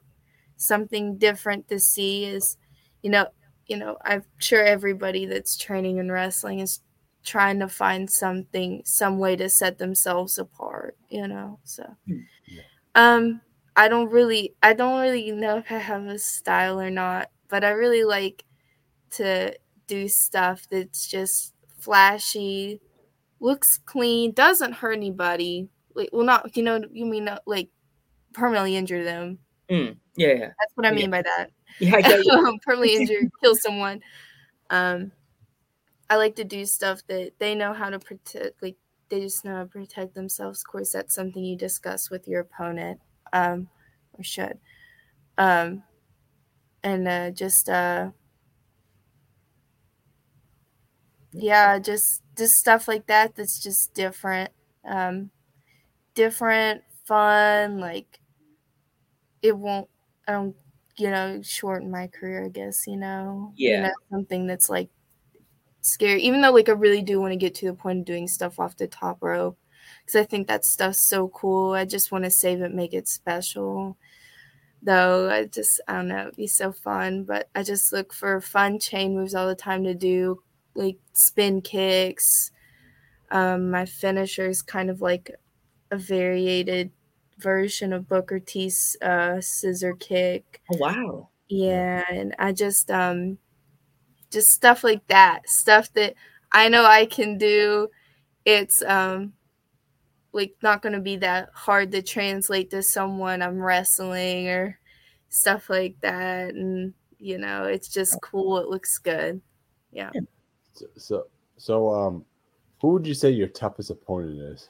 [0.56, 2.58] something different to see is
[3.02, 3.28] you know
[3.68, 6.82] you know i'm sure everybody that's training in wrestling is
[7.24, 11.84] trying to find something some way to set themselves apart you know so
[12.96, 13.42] um
[13.76, 17.64] i don't really i don't really know if i have a style or not but
[17.64, 18.44] i really like
[19.12, 19.54] to
[19.88, 22.80] do stuff that's just flashy
[23.40, 27.70] looks clean doesn't hurt anybody like well not you know you mean not like
[28.34, 30.40] permanently injure them Mm, yeah, yeah.
[30.60, 30.96] that's what i Yeah.
[30.96, 32.60] mean by that Yeah, I get you.
[32.66, 34.02] permanently injure kill someone
[34.72, 35.12] um
[36.10, 38.76] i like to do stuff that they know how to protect like
[39.10, 40.62] they just know how to protect themselves.
[40.64, 43.02] Of course that's something you discuss with your opponent
[43.34, 43.70] um
[44.14, 44.60] or should.
[45.38, 45.84] Um
[46.84, 48.12] and uh just uh
[51.32, 54.52] yeah just just stuff like that that's just different
[54.86, 55.30] um
[56.16, 58.20] different fun like
[59.42, 59.90] it won't
[60.28, 60.56] i don't
[60.98, 63.54] you know shorten my career i guess you know?
[63.64, 63.82] You Yeah.
[63.82, 64.90] know, something that's like
[65.82, 68.28] scary even though like i really do want to get to the point of doing
[68.28, 69.56] stuff off the top row
[70.06, 71.74] because i think that stuff's so cool.
[71.74, 73.98] I just want to save it make it special.
[74.82, 78.40] Though i just i don't know it'd be so fun but i just look for
[78.40, 80.42] fun chain moves all the time to do
[80.74, 82.52] like spin kicks.
[83.32, 85.36] Um my finisher is kind of like
[85.92, 86.92] a variated
[87.38, 90.62] version of booker t's uh scissor kick.
[90.74, 91.30] Oh wow.
[91.50, 93.38] yeah, and I just um
[94.30, 95.48] just stuff like that.
[95.50, 96.16] Stuff that
[96.52, 97.90] I know I can do.
[98.46, 99.34] It's um
[100.32, 104.80] like not going to be that hard to translate to someone I'm wrestling or
[105.30, 108.60] stuff like that and you know, it's just cool.
[108.60, 109.42] It looks good.
[109.92, 110.12] Yeah.
[110.74, 112.26] So, so, so, um,
[112.80, 114.70] who would you say your toughest opponent is?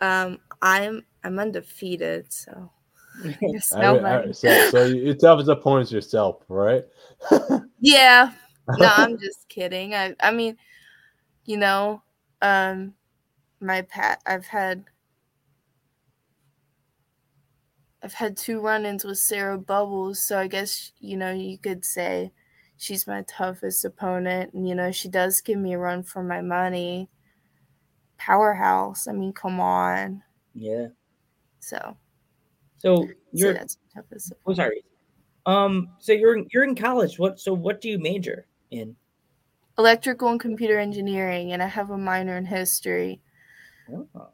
[0.00, 2.70] Um I'm I'm undefeated, so
[3.22, 3.98] There's I.
[3.98, 6.84] I- so, so your toughest opponent is yourself, right?
[7.78, 8.32] Yeah.
[8.78, 9.94] No, I'm just kidding.
[9.94, 10.56] I I mean,
[11.44, 12.02] you know,
[12.42, 12.94] um
[13.60, 14.84] my pat I've had
[18.02, 22.32] I've had two run-ins with Sarah Bubbles, so I guess you know you could say
[22.76, 26.40] she's my toughest opponent, and you know she does give me a run for my
[26.40, 27.08] money.
[28.18, 29.06] Powerhouse.
[29.08, 30.22] I mean, come on.
[30.54, 30.88] Yeah.
[31.60, 31.96] So,
[32.78, 34.32] So so you're that's my toughest.
[34.46, 34.82] oh sorry.
[35.46, 37.18] Um so you're in, you're in college.
[37.18, 38.96] What so what do you major in?
[39.78, 43.20] Electrical and computer engineering, and I have a minor in history.
[43.92, 44.28] Oh,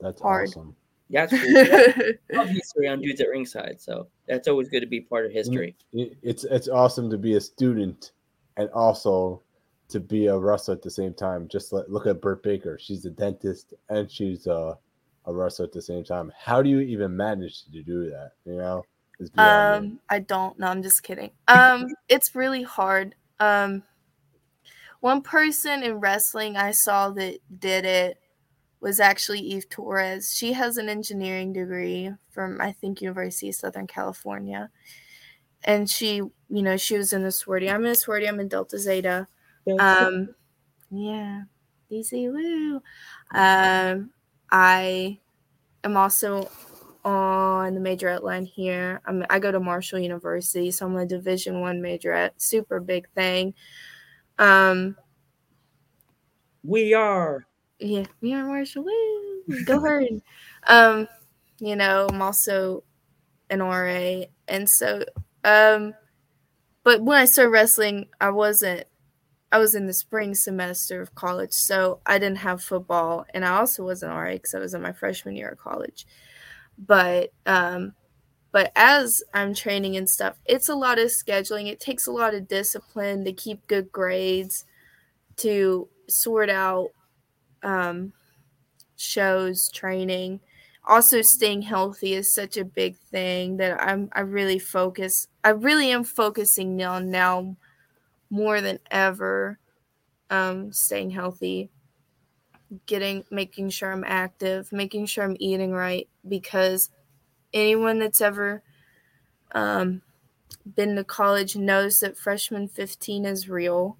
[0.00, 0.48] That's Hard.
[0.48, 0.74] awesome.
[1.10, 2.14] yeah, that's cool.
[2.34, 5.32] I love history on dudes at ringside, so that's always good to be part of
[5.32, 5.76] history.
[5.92, 8.12] It's it's awesome to be a student
[8.56, 9.42] and also
[9.90, 11.46] to be a wrestler at the same time.
[11.48, 12.78] Just let, look at Britt Baker.
[12.80, 14.78] She's a dentist and she's a,
[15.30, 16.32] a wrestler at the same time.
[16.38, 18.32] How do you even manage to do that?
[18.44, 18.84] You know,
[19.18, 19.88] it's beyond me.
[19.90, 20.58] Um, I don't.
[20.58, 21.30] No, I'm just kidding.
[21.48, 23.14] Um, it's really hard.
[23.38, 23.82] Um,
[25.00, 28.18] one person in wrestling I saw that did it
[28.80, 30.34] was actually Eve Torres.
[30.34, 34.70] She has an engineering degree from I think University of Southern California,
[35.64, 37.70] and she, you know, she was in the sorority.
[37.70, 38.28] I'm in a sorority.
[38.28, 39.26] I'm in Delta Zeta.
[39.78, 40.34] Um,
[40.90, 41.42] yeah,
[41.90, 42.82] DZ Woo.
[43.32, 44.10] Um,
[44.50, 45.18] I
[45.84, 46.50] am also
[47.04, 49.00] on the majorette line here.
[49.06, 52.32] I'm, I go to Marshall University, so I'm a Division One majorette.
[52.36, 53.54] Super big thing.
[54.38, 54.96] Um,
[56.62, 57.46] we are.
[57.78, 58.84] Yeah, we are Marshall.
[58.84, 59.64] Woo!
[59.64, 60.22] Go herd.
[60.66, 61.08] um,
[61.58, 62.84] you know, I'm also
[63.48, 65.04] an RA, and so
[65.44, 65.94] um,
[66.82, 68.84] but when I started wrestling, I wasn't.
[69.52, 73.56] I was in the spring semester of college, so I didn't have football, and I
[73.58, 76.06] also wasn't RA because I was in my freshman year of college.
[76.78, 77.94] But um,
[78.52, 81.66] but as I'm training and stuff, it's a lot of scheduling.
[81.68, 84.64] It takes a lot of discipline to keep good grades,
[85.38, 86.90] to sort out
[87.62, 88.12] um,
[88.96, 90.40] shows, training.
[90.86, 94.10] Also, staying healthy is such a big thing that I'm.
[94.12, 95.26] I really focus.
[95.44, 97.56] I really am focusing on now
[98.30, 99.58] more than ever.
[100.30, 101.70] Um, staying healthy,
[102.86, 106.90] getting, making sure I'm active, making sure I'm eating right because
[107.54, 108.62] anyone that's ever
[109.52, 110.02] um,
[110.76, 113.98] been to college knows that freshman 15 is real.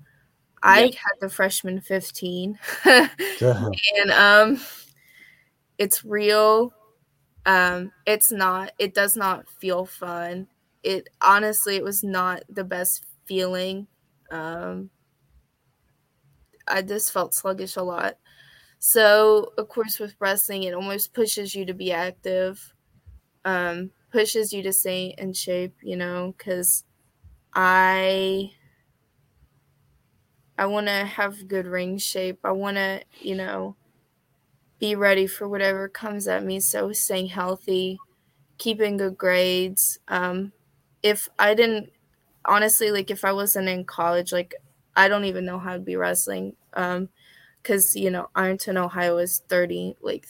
[0.62, 0.94] I Yep.
[0.96, 2.58] had the freshman 15.
[2.84, 4.60] and um
[5.78, 6.72] it's real.
[7.46, 10.48] Um it's not it does not feel fun.
[10.82, 13.86] It honestly it was not the best feeling.
[14.30, 14.90] Um
[16.68, 18.16] I just felt sluggish a lot.
[18.78, 22.74] So, of course with wrestling it almost pushes you to be active.
[23.44, 26.84] Um pushes you to stay in shape, you know, cuz
[27.54, 28.52] I
[30.58, 32.40] I want to have good ring shape.
[32.44, 33.76] I want to, you know,
[34.78, 36.60] be ready for whatever comes at me.
[36.60, 38.02] So staying healthy,
[38.58, 39.98] keeping good grades.
[40.08, 40.52] Um,
[41.02, 41.90] if I didn't,
[42.44, 44.54] honestly, like if I wasn't in college, like
[44.96, 46.54] I don't even know how to be wrestling.
[46.74, 47.08] Um,
[47.62, 50.26] because you know Ironton, Ohio is thirty, like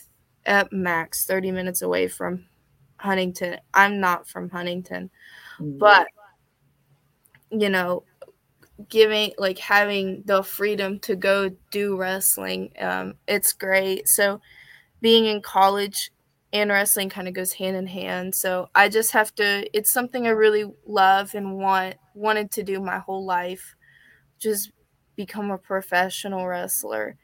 [0.46, 2.46] at max thirty minutes away from
[2.96, 3.58] Huntington.
[3.72, 5.10] I'm not from Huntington,
[5.60, 6.08] but
[7.50, 8.04] you know
[8.88, 14.40] giving like having the freedom to go do wrestling um it's great so
[15.02, 16.10] being in college
[16.52, 18.34] and wrestling kind of goes hand in hand.
[18.34, 22.80] So i just have to it's something i really love and want wanted to do
[22.80, 23.74] my whole life
[24.38, 24.72] just
[25.16, 27.16] become a professional wrestler.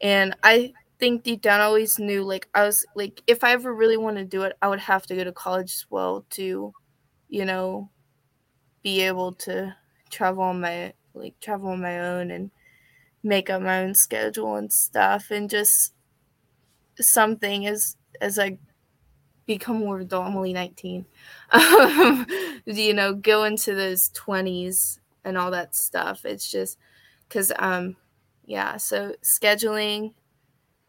[0.00, 3.74] And i think deep down i always knew like i was like if i ever
[3.74, 6.72] really want to do it i would have to go to college as well to
[7.28, 7.90] you know
[8.84, 9.74] be able to
[10.10, 12.50] travel on my like travel on my own and
[13.22, 15.30] make up my own schedule and stuff.
[15.30, 15.94] And just
[16.98, 18.58] something as as I
[19.46, 21.06] become more adult, I'm only 19.
[21.52, 22.26] Um,
[22.64, 26.24] you know, go into those 20s and all that stuff.
[26.24, 26.78] It's just
[27.28, 27.96] because um
[28.46, 30.14] yeah, so scheduling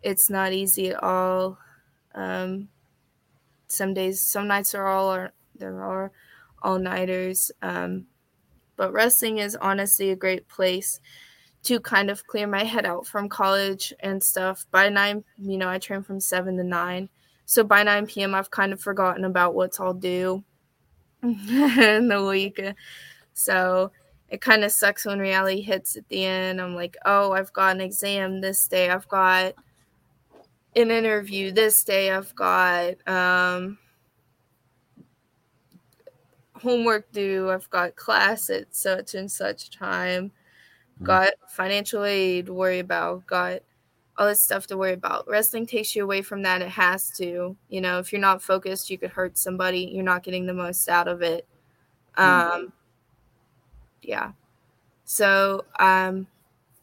[0.01, 1.57] it's not easy at all.
[2.15, 2.69] Um
[3.67, 6.11] some days some nights are all are there are
[6.61, 7.51] all nighters.
[7.61, 8.07] Um
[8.75, 10.99] but wrestling is honestly a great place
[11.63, 14.65] to kind of clear my head out from college and stuff.
[14.71, 17.09] By 9, you know, I train from 7 to 9.
[17.45, 20.43] So by 9 p.m., I've kind of forgotten about what's all due
[21.23, 22.61] in the week.
[23.33, 23.91] So
[24.29, 26.59] it kind of sucks when reality hits at the end.
[26.59, 28.89] I'm like, oh, I've got an exam this day.
[28.89, 29.53] I've got
[30.75, 32.11] an interview this day.
[32.11, 33.77] I've got um,
[36.55, 37.51] homework due.
[37.51, 40.31] I've got class at such and such time.
[41.01, 43.25] Got financial aid to worry about.
[43.25, 43.61] Got
[44.17, 45.27] all this stuff to worry about.
[45.27, 46.61] Wrestling takes you away from that.
[46.61, 47.55] It has to.
[47.69, 49.91] You know, if you're not focused, you could hurt somebody.
[49.93, 51.47] You're not getting the most out of it.
[52.15, 52.71] Um,
[54.01, 54.31] yeah.
[55.05, 56.27] So, um,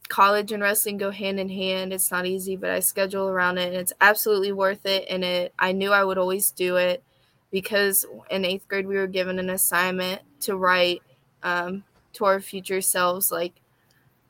[0.08, 1.92] college and wrestling go hand in hand.
[1.92, 5.06] It's not easy, but I schedule around it, and it's absolutely worth it.
[5.08, 7.02] And it, I knew I would always do it
[7.50, 11.02] because in eighth grade we were given an assignment to write
[11.42, 13.54] um, to our future selves, like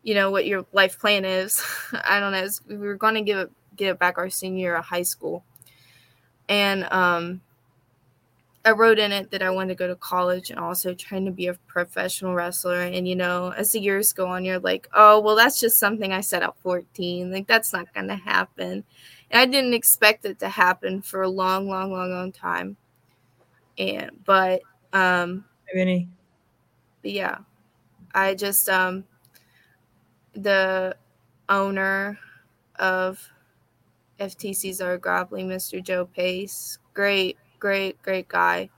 [0.02, 1.62] you know what your life plan is.
[2.04, 2.46] I don't know.
[2.68, 5.44] We were going to give it get it back our senior year of high school,
[6.48, 7.40] and um,
[8.64, 11.30] I wrote in it that I wanted to go to college and also trying to
[11.30, 12.80] be a professional wrestler.
[12.80, 16.12] And you know, as the years go on, you're like, oh well, that's just something
[16.12, 17.32] I set at 14.
[17.32, 18.84] Like that's not going to happen.
[19.30, 22.76] And I didn't expect it to happen for a long, long, long, long time.
[23.78, 24.60] And but
[24.92, 26.08] um, Vinny.
[27.00, 27.38] but yeah,
[28.14, 29.04] I just um
[30.34, 30.96] the
[31.48, 32.18] owner
[32.78, 33.28] of
[34.18, 35.80] FTC's Art Grappling, Mr.
[35.80, 38.70] Joe Pace, great, great, great guy,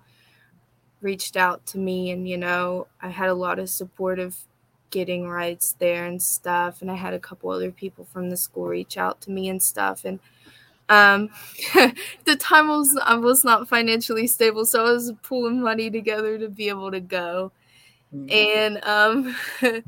[1.01, 4.37] reached out to me, and you know, I had a lot of support of
[4.91, 8.67] getting rights there and stuff, and I had a couple other people from the school
[8.69, 10.21] reach out to me and stuff, and
[10.89, 11.31] um
[12.27, 16.39] the time I was I was not financially stable, so I was pulling money together
[16.39, 17.53] to be able to go,
[18.31, 19.37] and um.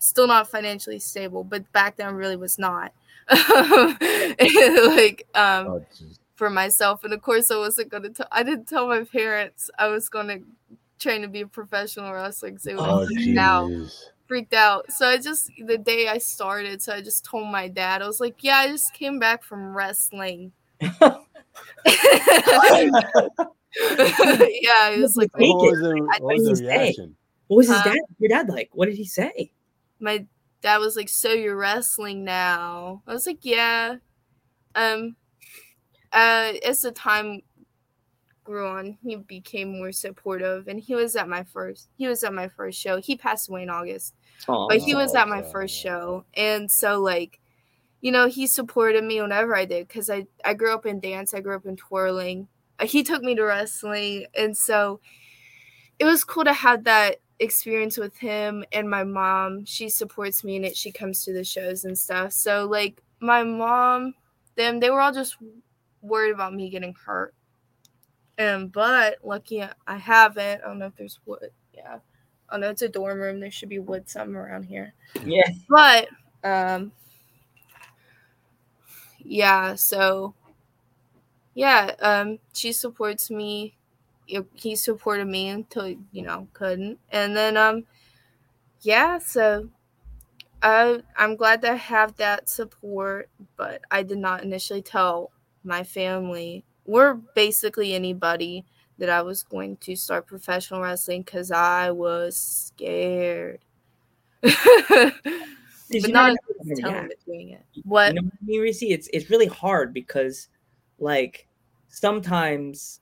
[0.00, 2.92] still not financially stable, but back then really was not.
[3.30, 5.84] like um Oh,
[6.34, 7.04] for myself.
[7.04, 10.38] And of course I wasn't gonna tell I didn't tell my parents I was gonna
[10.98, 13.70] train to be a professional wrestler because they would Oh, freaked out.
[14.26, 14.90] Freaked out.
[14.90, 18.20] So I just the day I started, so I just told my dad, I was
[18.20, 20.52] like, Yeah, I just came back from wrestling.
[20.80, 21.12] yeah,
[24.94, 27.16] he was like, What was the, what was the reaction?
[27.48, 27.90] What was his Huh?
[27.90, 28.00] dad?
[28.18, 28.70] Your dad like?
[28.72, 29.52] What did he say?
[30.00, 30.26] My
[30.62, 33.96] dad was like, "So you're wrestling now?" I was like, "Yeah."
[34.74, 35.16] Um,
[36.12, 37.42] uh, as the time
[38.44, 41.88] grew on, he became more supportive, and he was at my first.
[41.96, 43.00] He was at my first show.
[43.00, 44.14] He passed away in August,
[44.68, 47.40] but he was at my first show, and so like,
[48.00, 51.34] you know, he supported me whenever I did because I I grew up in dance.
[51.34, 52.48] I grew up in twirling.
[52.82, 55.00] he took me to wrestling, and so
[55.98, 59.64] it was cool to have that experience with him and my mom.
[59.64, 60.76] She supports me in it.
[60.76, 62.32] She comes to the shows and stuff.
[62.32, 64.14] So like my mom,
[64.56, 65.36] them, they were all just
[66.02, 67.34] worried about me getting hurt.
[68.38, 70.62] And but lucky I haven't.
[70.62, 71.50] I don't know if there's wood.
[71.74, 71.98] Yeah.
[72.50, 73.40] Oh no, it's a dorm room.
[73.40, 74.94] There should be wood somewhere around here.
[75.24, 75.48] Yeah.
[75.68, 76.08] But
[76.44, 76.92] um
[79.18, 80.34] yeah, so
[81.54, 83.76] yeah, um she supports me.
[84.54, 86.98] He supported me until you know couldn't.
[87.10, 87.84] And then um
[88.82, 89.68] yeah, so
[90.62, 95.30] I I'm glad to have that support, but I did not initially tell
[95.64, 98.64] my family or basically anybody
[98.98, 103.60] that I was going to start professional wrestling because I was scared.
[104.42, 107.00] Did but you not know- as telling yeah.
[107.02, 107.64] them doing it.
[107.84, 108.14] What?
[108.14, 110.48] You know, I mean, Reese, it's it's really hard because,
[110.98, 111.48] like,
[111.88, 112.99] sometimes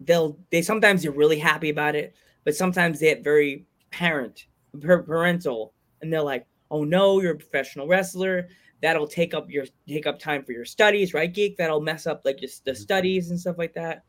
[0.00, 4.46] they'll they sometimes they're really happy about it, but sometimes they get very parent
[4.82, 8.48] par- parental, and they're like, "Oh no, you're a professional wrestler.
[8.82, 11.56] That'll take up your take up time for your studies, right, geek?
[11.56, 14.04] That'll mess up like your the studies and stuff like that."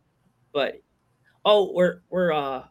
[0.53, 0.81] But
[1.45, 2.63] oh, we're we're uh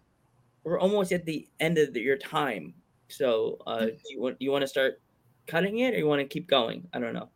[0.65, 2.75] we're almost at the end of the, your time.
[3.09, 5.01] So, uh, do you want you want to start
[5.47, 6.87] cutting it, or you want to keep going?
[6.93, 7.29] I don't know.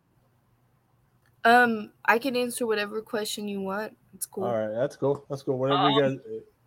[1.44, 3.94] Um, I can answer whatever question you want.
[4.14, 4.44] It's cool.
[4.44, 5.24] All right, that's cool.
[5.28, 5.58] That's cool.
[5.58, 6.18] Whatever you Um, guys,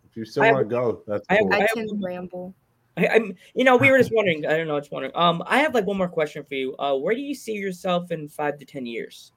[0.08, 1.52] if you still want to go, that's I cool.
[1.52, 2.54] I have- can ramble.
[2.96, 4.44] I, I'm, you know, we were just wondering.
[4.44, 5.12] I don't know, just wondering.
[5.14, 6.74] Um, I have like one more question for you.
[6.78, 9.32] Uh, where do you see yourself in five to ten years?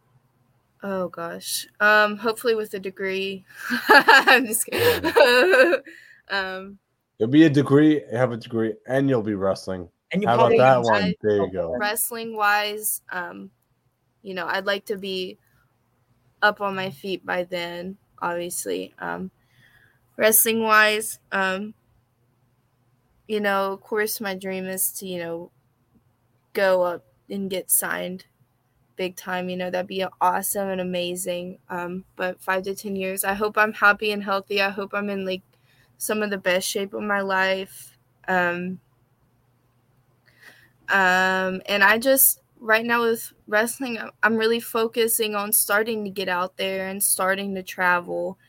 [0.83, 1.67] Oh gosh.
[1.79, 3.45] Um, hopefully with a degree.
[3.89, 5.11] I'm just kidding.
[6.29, 6.79] um,
[7.19, 9.87] You'll be a degree, have a degree, and you'll be wrestling.
[10.11, 11.13] And you How about probably that I- one?
[11.21, 11.77] There you go.
[11.77, 13.51] wrestling wise, um,
[14.23, 15.37] you know, I'd like to be
[16.41, 18.93] up on my feet by then, obviously.
[18.99, 19.31] Um,
[20.17, 21.73] wrestling wise, um,
[23.27, 25.51] you know, of course, my dream is to, you know,
[26.53, 28.25] go up and get signed
[28.95, 29.49] big time.
[29.49, 31.57] You know, that'd be awesome and amazing.
[31.69, 34.61] Um, but five to 10 years, I hope I'm happy and healthy.
[34.61, 35.41] I hope I'm in like
[35.97, 37.97] some of the best shape of my life.
[38.27, 38.79] Um,
[40.89, 46.29] um, and I just right now with wrestling, I'm- really focusing on starting to get
[46.29, 48.39] out there and starting to travel.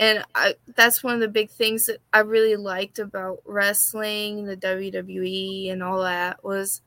[0.00, 4.56] And I, that's one of the big things that I really liked about wrestling, the
[4.56, 6.82] WWE, and all that was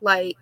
[0.00, 0.36] like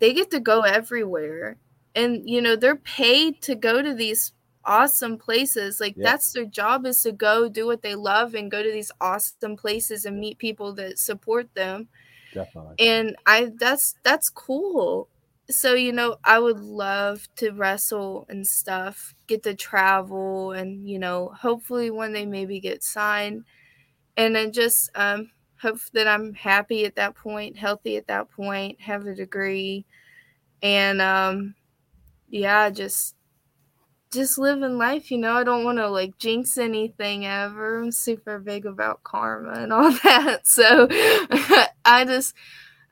[0.00, 1.56] they get to go everywhere.
[1.94, 4.32] And, you know, they're paid to go to these
[4.64, 5.80] awesome places.
[5.80, 6.04] Like, Yeah.
[6.12, 9.56] that's their job is to go do what they love and go to these awesome
[9.56, 11.88] places and meet people that support them
[12.34, 12.76] Definitely.
[12.78, 15.08] and i that's that's cool.
[15.50, 20.98] So you know i would love to wrestle and stuff get to travel and you
[20.98, 23.44] know hopefully one day maybe get signed.
[24.16, 25.30] And then just um
[25.62, 29.84] hope that i'm happy at that point healthy at that point have a degree.
[30.62, 31.54] And um
[32.30, 33.14] yeah just
[34.14, 35.34] just living life you know?
[35.34, 37.82] I don't want to like jinx anything ever.
[37.82, 40.88] I'm super big about karma and all that so
[41.84, 42.34] i just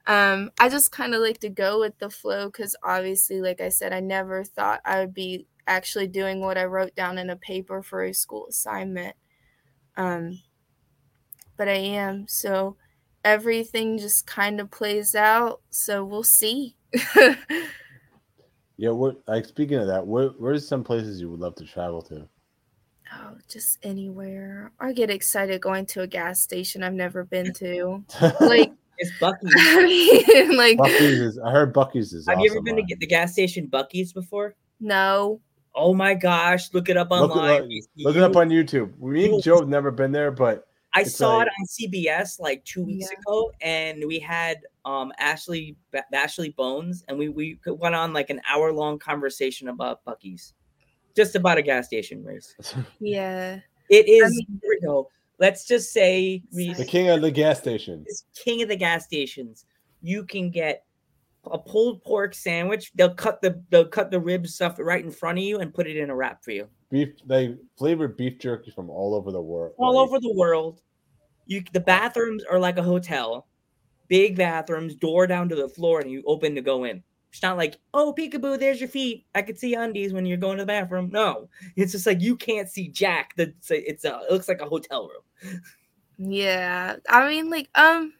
[0.07, 3.69] um i just kind of like to go with the flow because obviously like i
[3.69, 7.37] said i never thought i would be actually doing what i wrote down in a
[7.37, 9.15] paper for a school assignment
[9.97, 10.41] um
[11.57, 12.77] but i am so
[13.25, 16.77] everything just kind of plays out so we'll see
[18.83, 18.91] Yeah.
[18.91, 19.23] What?
[19.29, 22.27] Like speaking of that, where, where's some places you would love to travel to?
[23.15, 24.73] Oh, just anywhere.
[24.81, 28.03] I get excited going to a gas station I've never been to.
[28.41, 29.55] Like, It's Buc-ee's.
[29.57, 31.39] I mean, like, Buc-ee's is.
[31.39, 32.27] I heard Buc-ee's is.
[32.27, 34.57] Have you ever awesome, been to get the gas station Buc-ee's before?
[34.81, 35.41] no.
[35.75, 37.63] Oh my gosh, look it up online.
[37.63, 38.99] look, You- look it up on YouTube.
[38.99, 42.39] Me and Joe have never been there, but I it's saw like- it on CBS
[42.41, 43.19] like two weeks Yeah.
[43.19, 48.31] ago, and we had um Ashley Ba- Ashley Bones, and we we went on like
[48.31, 50.55] an hour long conversation about Buc-ee's,
[51.17, 52.55] just about a gas station race.
[53.01, 53.61] Yeah.
[53.89, 54.31] It is.
[54.31, 55.05] mean- here we.
[55.39, 58.05] Let's just say Reese the king of the gas station.
[58.07, 59.65] is king of the gas stations.
[60.03, 60.85] You can get
[61.51, 62.93] a pulled pork sandwich.
[62.95, 65.87] They'll cut the they'll cut the rib stuff right in front of you and put
[65.89, 66.69] it in a wrap for you.
[66.93, 67.09] Beef.
[67.27, 69.75] They flavored beef jerky from all over the world.
[69.79, 70.83] all like- over the world.
[71.47, 73.49] You the bathrooms are like a hotel,
[74.07, 77.03] big bathrooms, door down to the floor, and you open to go in.
[77.33, 79.27] It's not like, oh, peekaboo, there's your feet.
[79.35, 81.11] I could see undies when you're going to the bathroom.
[81.11, 83.35] No, it's just like you can't see Jack.
[83.37, 85.61] The it's a, it's a it looks like a hotel room.
[86.19, 86.97] Yeah.
[87.09, 88.13] I mean, like, um,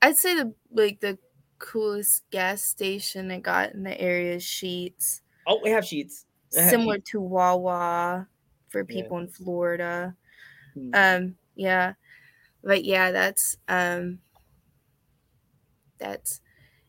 [0.00, 1.18] I'd say the, like, the
[1.58, 5.20] coolest gas station I got in the area is Sheetz.
[5.46, 6.24] Oh, we have Sheetz.
[6.56, 8.28] Have Similar to Wawa.
[8.68, 10.14] for people in Florida.
[10.74, 10.90] Hmm.
[10.94, 11.94] Um, yeah,
[12.62, 14.20] but yeah, that's um,
[15.98, 16.40] that's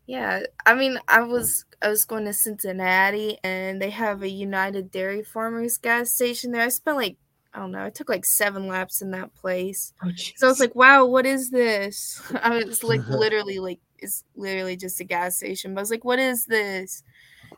[0.06, 0.42] yeah.
[0.66, 5.24] I mean, I was I was going to Cincinnati, and they have a United Dairy
[5.24, 6.62] Farmers gas station there.
[6.62, 7.18] I spent like
[7.54, 9.94] I don't know, I took like seven laps in that place.
[10.04, 12.22] Oh, so I was like, wow, what is this?
[12.42, 15.74] I mean, it's like literally like it's literally just a gas station.
[15.74, 17.04] But I was like, what is this?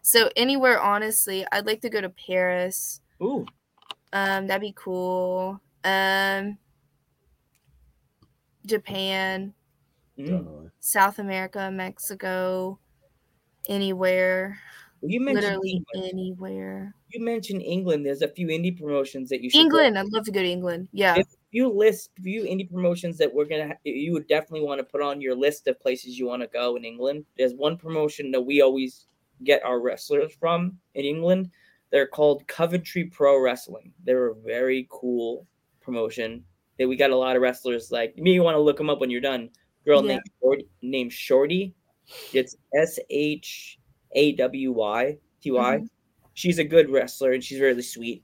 [0.02, 3.02] So anywhere, honestly, I'd like to go to Paris.
[3.22, 3.46] Ooh.
[4.14, 5.60] Um, that'd be cool.
[5.84, 6.58] Um,
[8.66, 9.54] Japan,
[10.18, 10.70] Definitely.
[10.80, 12.80] South America, Mexico,
[13.68, 14.60] anywhere.
[15.04, 16.10] You mentioned literally England.
[16.14, 16.96] anywhere.
[17.10, 18.06] You mentioned England.
[18.06, 19.58] There's a few indie promotions that you should.
[19.58, 20.90] go- England, I'd love to go to England.
[20.92, 21.16] Yeah.
[21.18, 24.84] If you list few indie promotions that we're gonna, ha- you would definitely want to
[24.84, 27.26] put on your list of places you want to go in England.
[27.38, 29.08] There's one promotion that we always
[29.44, 31.50] get our wrestlers from in England.
[31.92, 33.92] They're called Coventry Pro Wrestling.
[34.06, 35.46] They're a very cool
[35.82, 36.44] promotion.
[36.80, 38.34] That we got a lot of wrestlers like me.
[38.34, 39.50] You want to look them up when you're done.
[39.86, 40.14] Girl Yeah.
[40.14, 41.74] named Shorty, named Shorty.
[42.34, 43.78] It's S H
[44.14, 45.78] A W Y T Y.
[45.78, 45.88] Mhm.
[46.34, 48.24] She's a good wrestler and she's really sweet.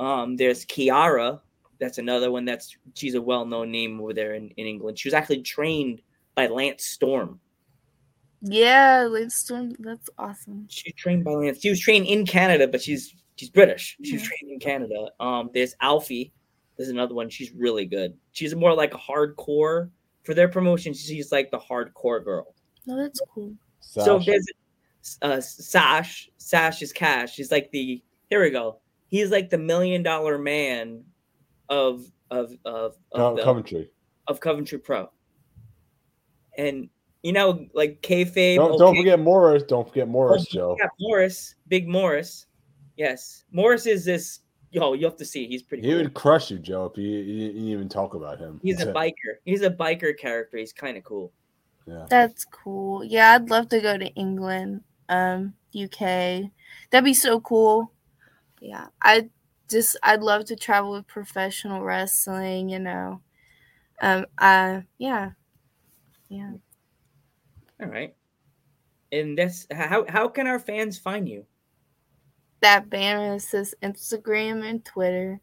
[0.00, 1.40] Um, there's Kiara.
[1.80, 2.44] That's another one.
[2.44, 4.98] That's she's a well-known name over there in, in England.
[4.98, 6.02] She was actually trained
[6.34, 7.40] by Lance Storm.
[8.42, 10.66] Yeah, Lance Storm, that's awesome.
[10.70, 11.60] She's trained by Lance.
[11.60, 13.96] She was trained in Canada, but she's she's British.
[14.04, 14.28] She was Yeah.
[14.28, 15.08] trained in Canada.
[15.18, 16.32] Um, there's Alfie.
[16.76, 17.28] There's another one.
[17.28, 18.16] She's really good.
[18.32, 19.90] She's more like a hardcore
[20.22, 20.94] for their promotion.
[20.94, 22.54] She's like the hardcore girl.
[22.86, 23.54] No, that's cool.
[23.80, 24.26] So Sash.
[24.26, 24.46] there's
[25.22, 26.30] uh Sash.
[26.36, 27.34] Sash is Cash.
[27.34, 28.78] He's like the here we go.
[29.08, 31.02] He's like the million dollar man
[31.68, 33.90] of of of Co- of, the- Coventry.
[34.28, 35.10] of Coventry Pro.
[36.56, 36.88] And
[37.28, 38.56] you know, like kayfabe.
[38.56, 39.62] Don't, don't forget Morris.
[39.62, 40.76] Don't forget Morris, Oh, Joe.
[40.80, 42.46] Yeah, Morris, Big Morris.
[42.96, 44.38] Yes, Morris is this.
[44.70, 45.46] Yo, you have to see.
[45.46, 45.82] He's pretty.
[45.82, 46.04] He cool.
[46.04, 48.60] would crush you, Joe, if you, you didn't even talk about him.
[48.62, 49.34] He's a biker.
[49.44, 50.56] He's a biker character.
[50.56, 51.30] He's kind of cool.
[51.86, 52.06] Yeah.
[52.08, 53.04] That's cool.
[53.04, 56.00] Yeah, I'd love to go to England, um, UK.
[56.90, 57.92] That'd be so cool.
[58.62, 59.28] Yeah, I
[59.68, 62.70] just I'd love to travel with professional wrestling.
[62.70, 63.20] You know,
[64.00, 65.32] um, I yeah,
[66.30, 66.52] yeah.
[67.80, 68.14] All right.
[69.12, 71.46] And that's how how can our fans find you?
[72.60, 75.40] That banner says Instagram and Twitter.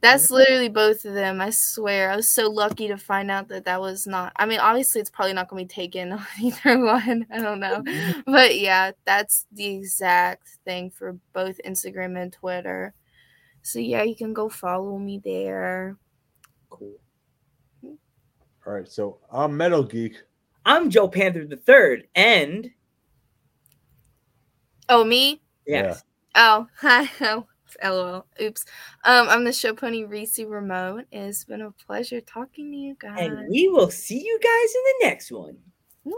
[0.00, 1.40] That's literally both of them.
[1.40, 2.10] I swear.
[2.10, 4.32] I was so lucky to find out that that was not.
[4.36, 7.26] I mean, obviously, it's probably not going to be taken on either one.
[7.32, 7.82] I don't know.
[8.26, 12.94] But yeah, that's the exact thing for both Instagram and Twitter.
[13.62, 15.96] So yeah, you can go follow me there.
[16.70, 16.94] Cool.
[17.84, 18.88] All right.
[18.88, 20.22] So I'm Metal Geek.
[20.64, 22.70] I'm Joe Panther the third, and
[24.88, 25.40] Oh, me?
[25.66, 26.02] yes,
[26.34, 27.08] Oh, hi.
[27.20, 27.46] Oh,
[27.82, 28.26] LOL.
[28.40, 28.64] Oops.
[29.04, 31.06] Um, I'm the show pony Reese Ramon.
[31.10, 33.18] It's been a pleasure talking to you guys.
[33.18, 35.56] and we will see you guys in the next one.
[36.04, 36.14] Woo.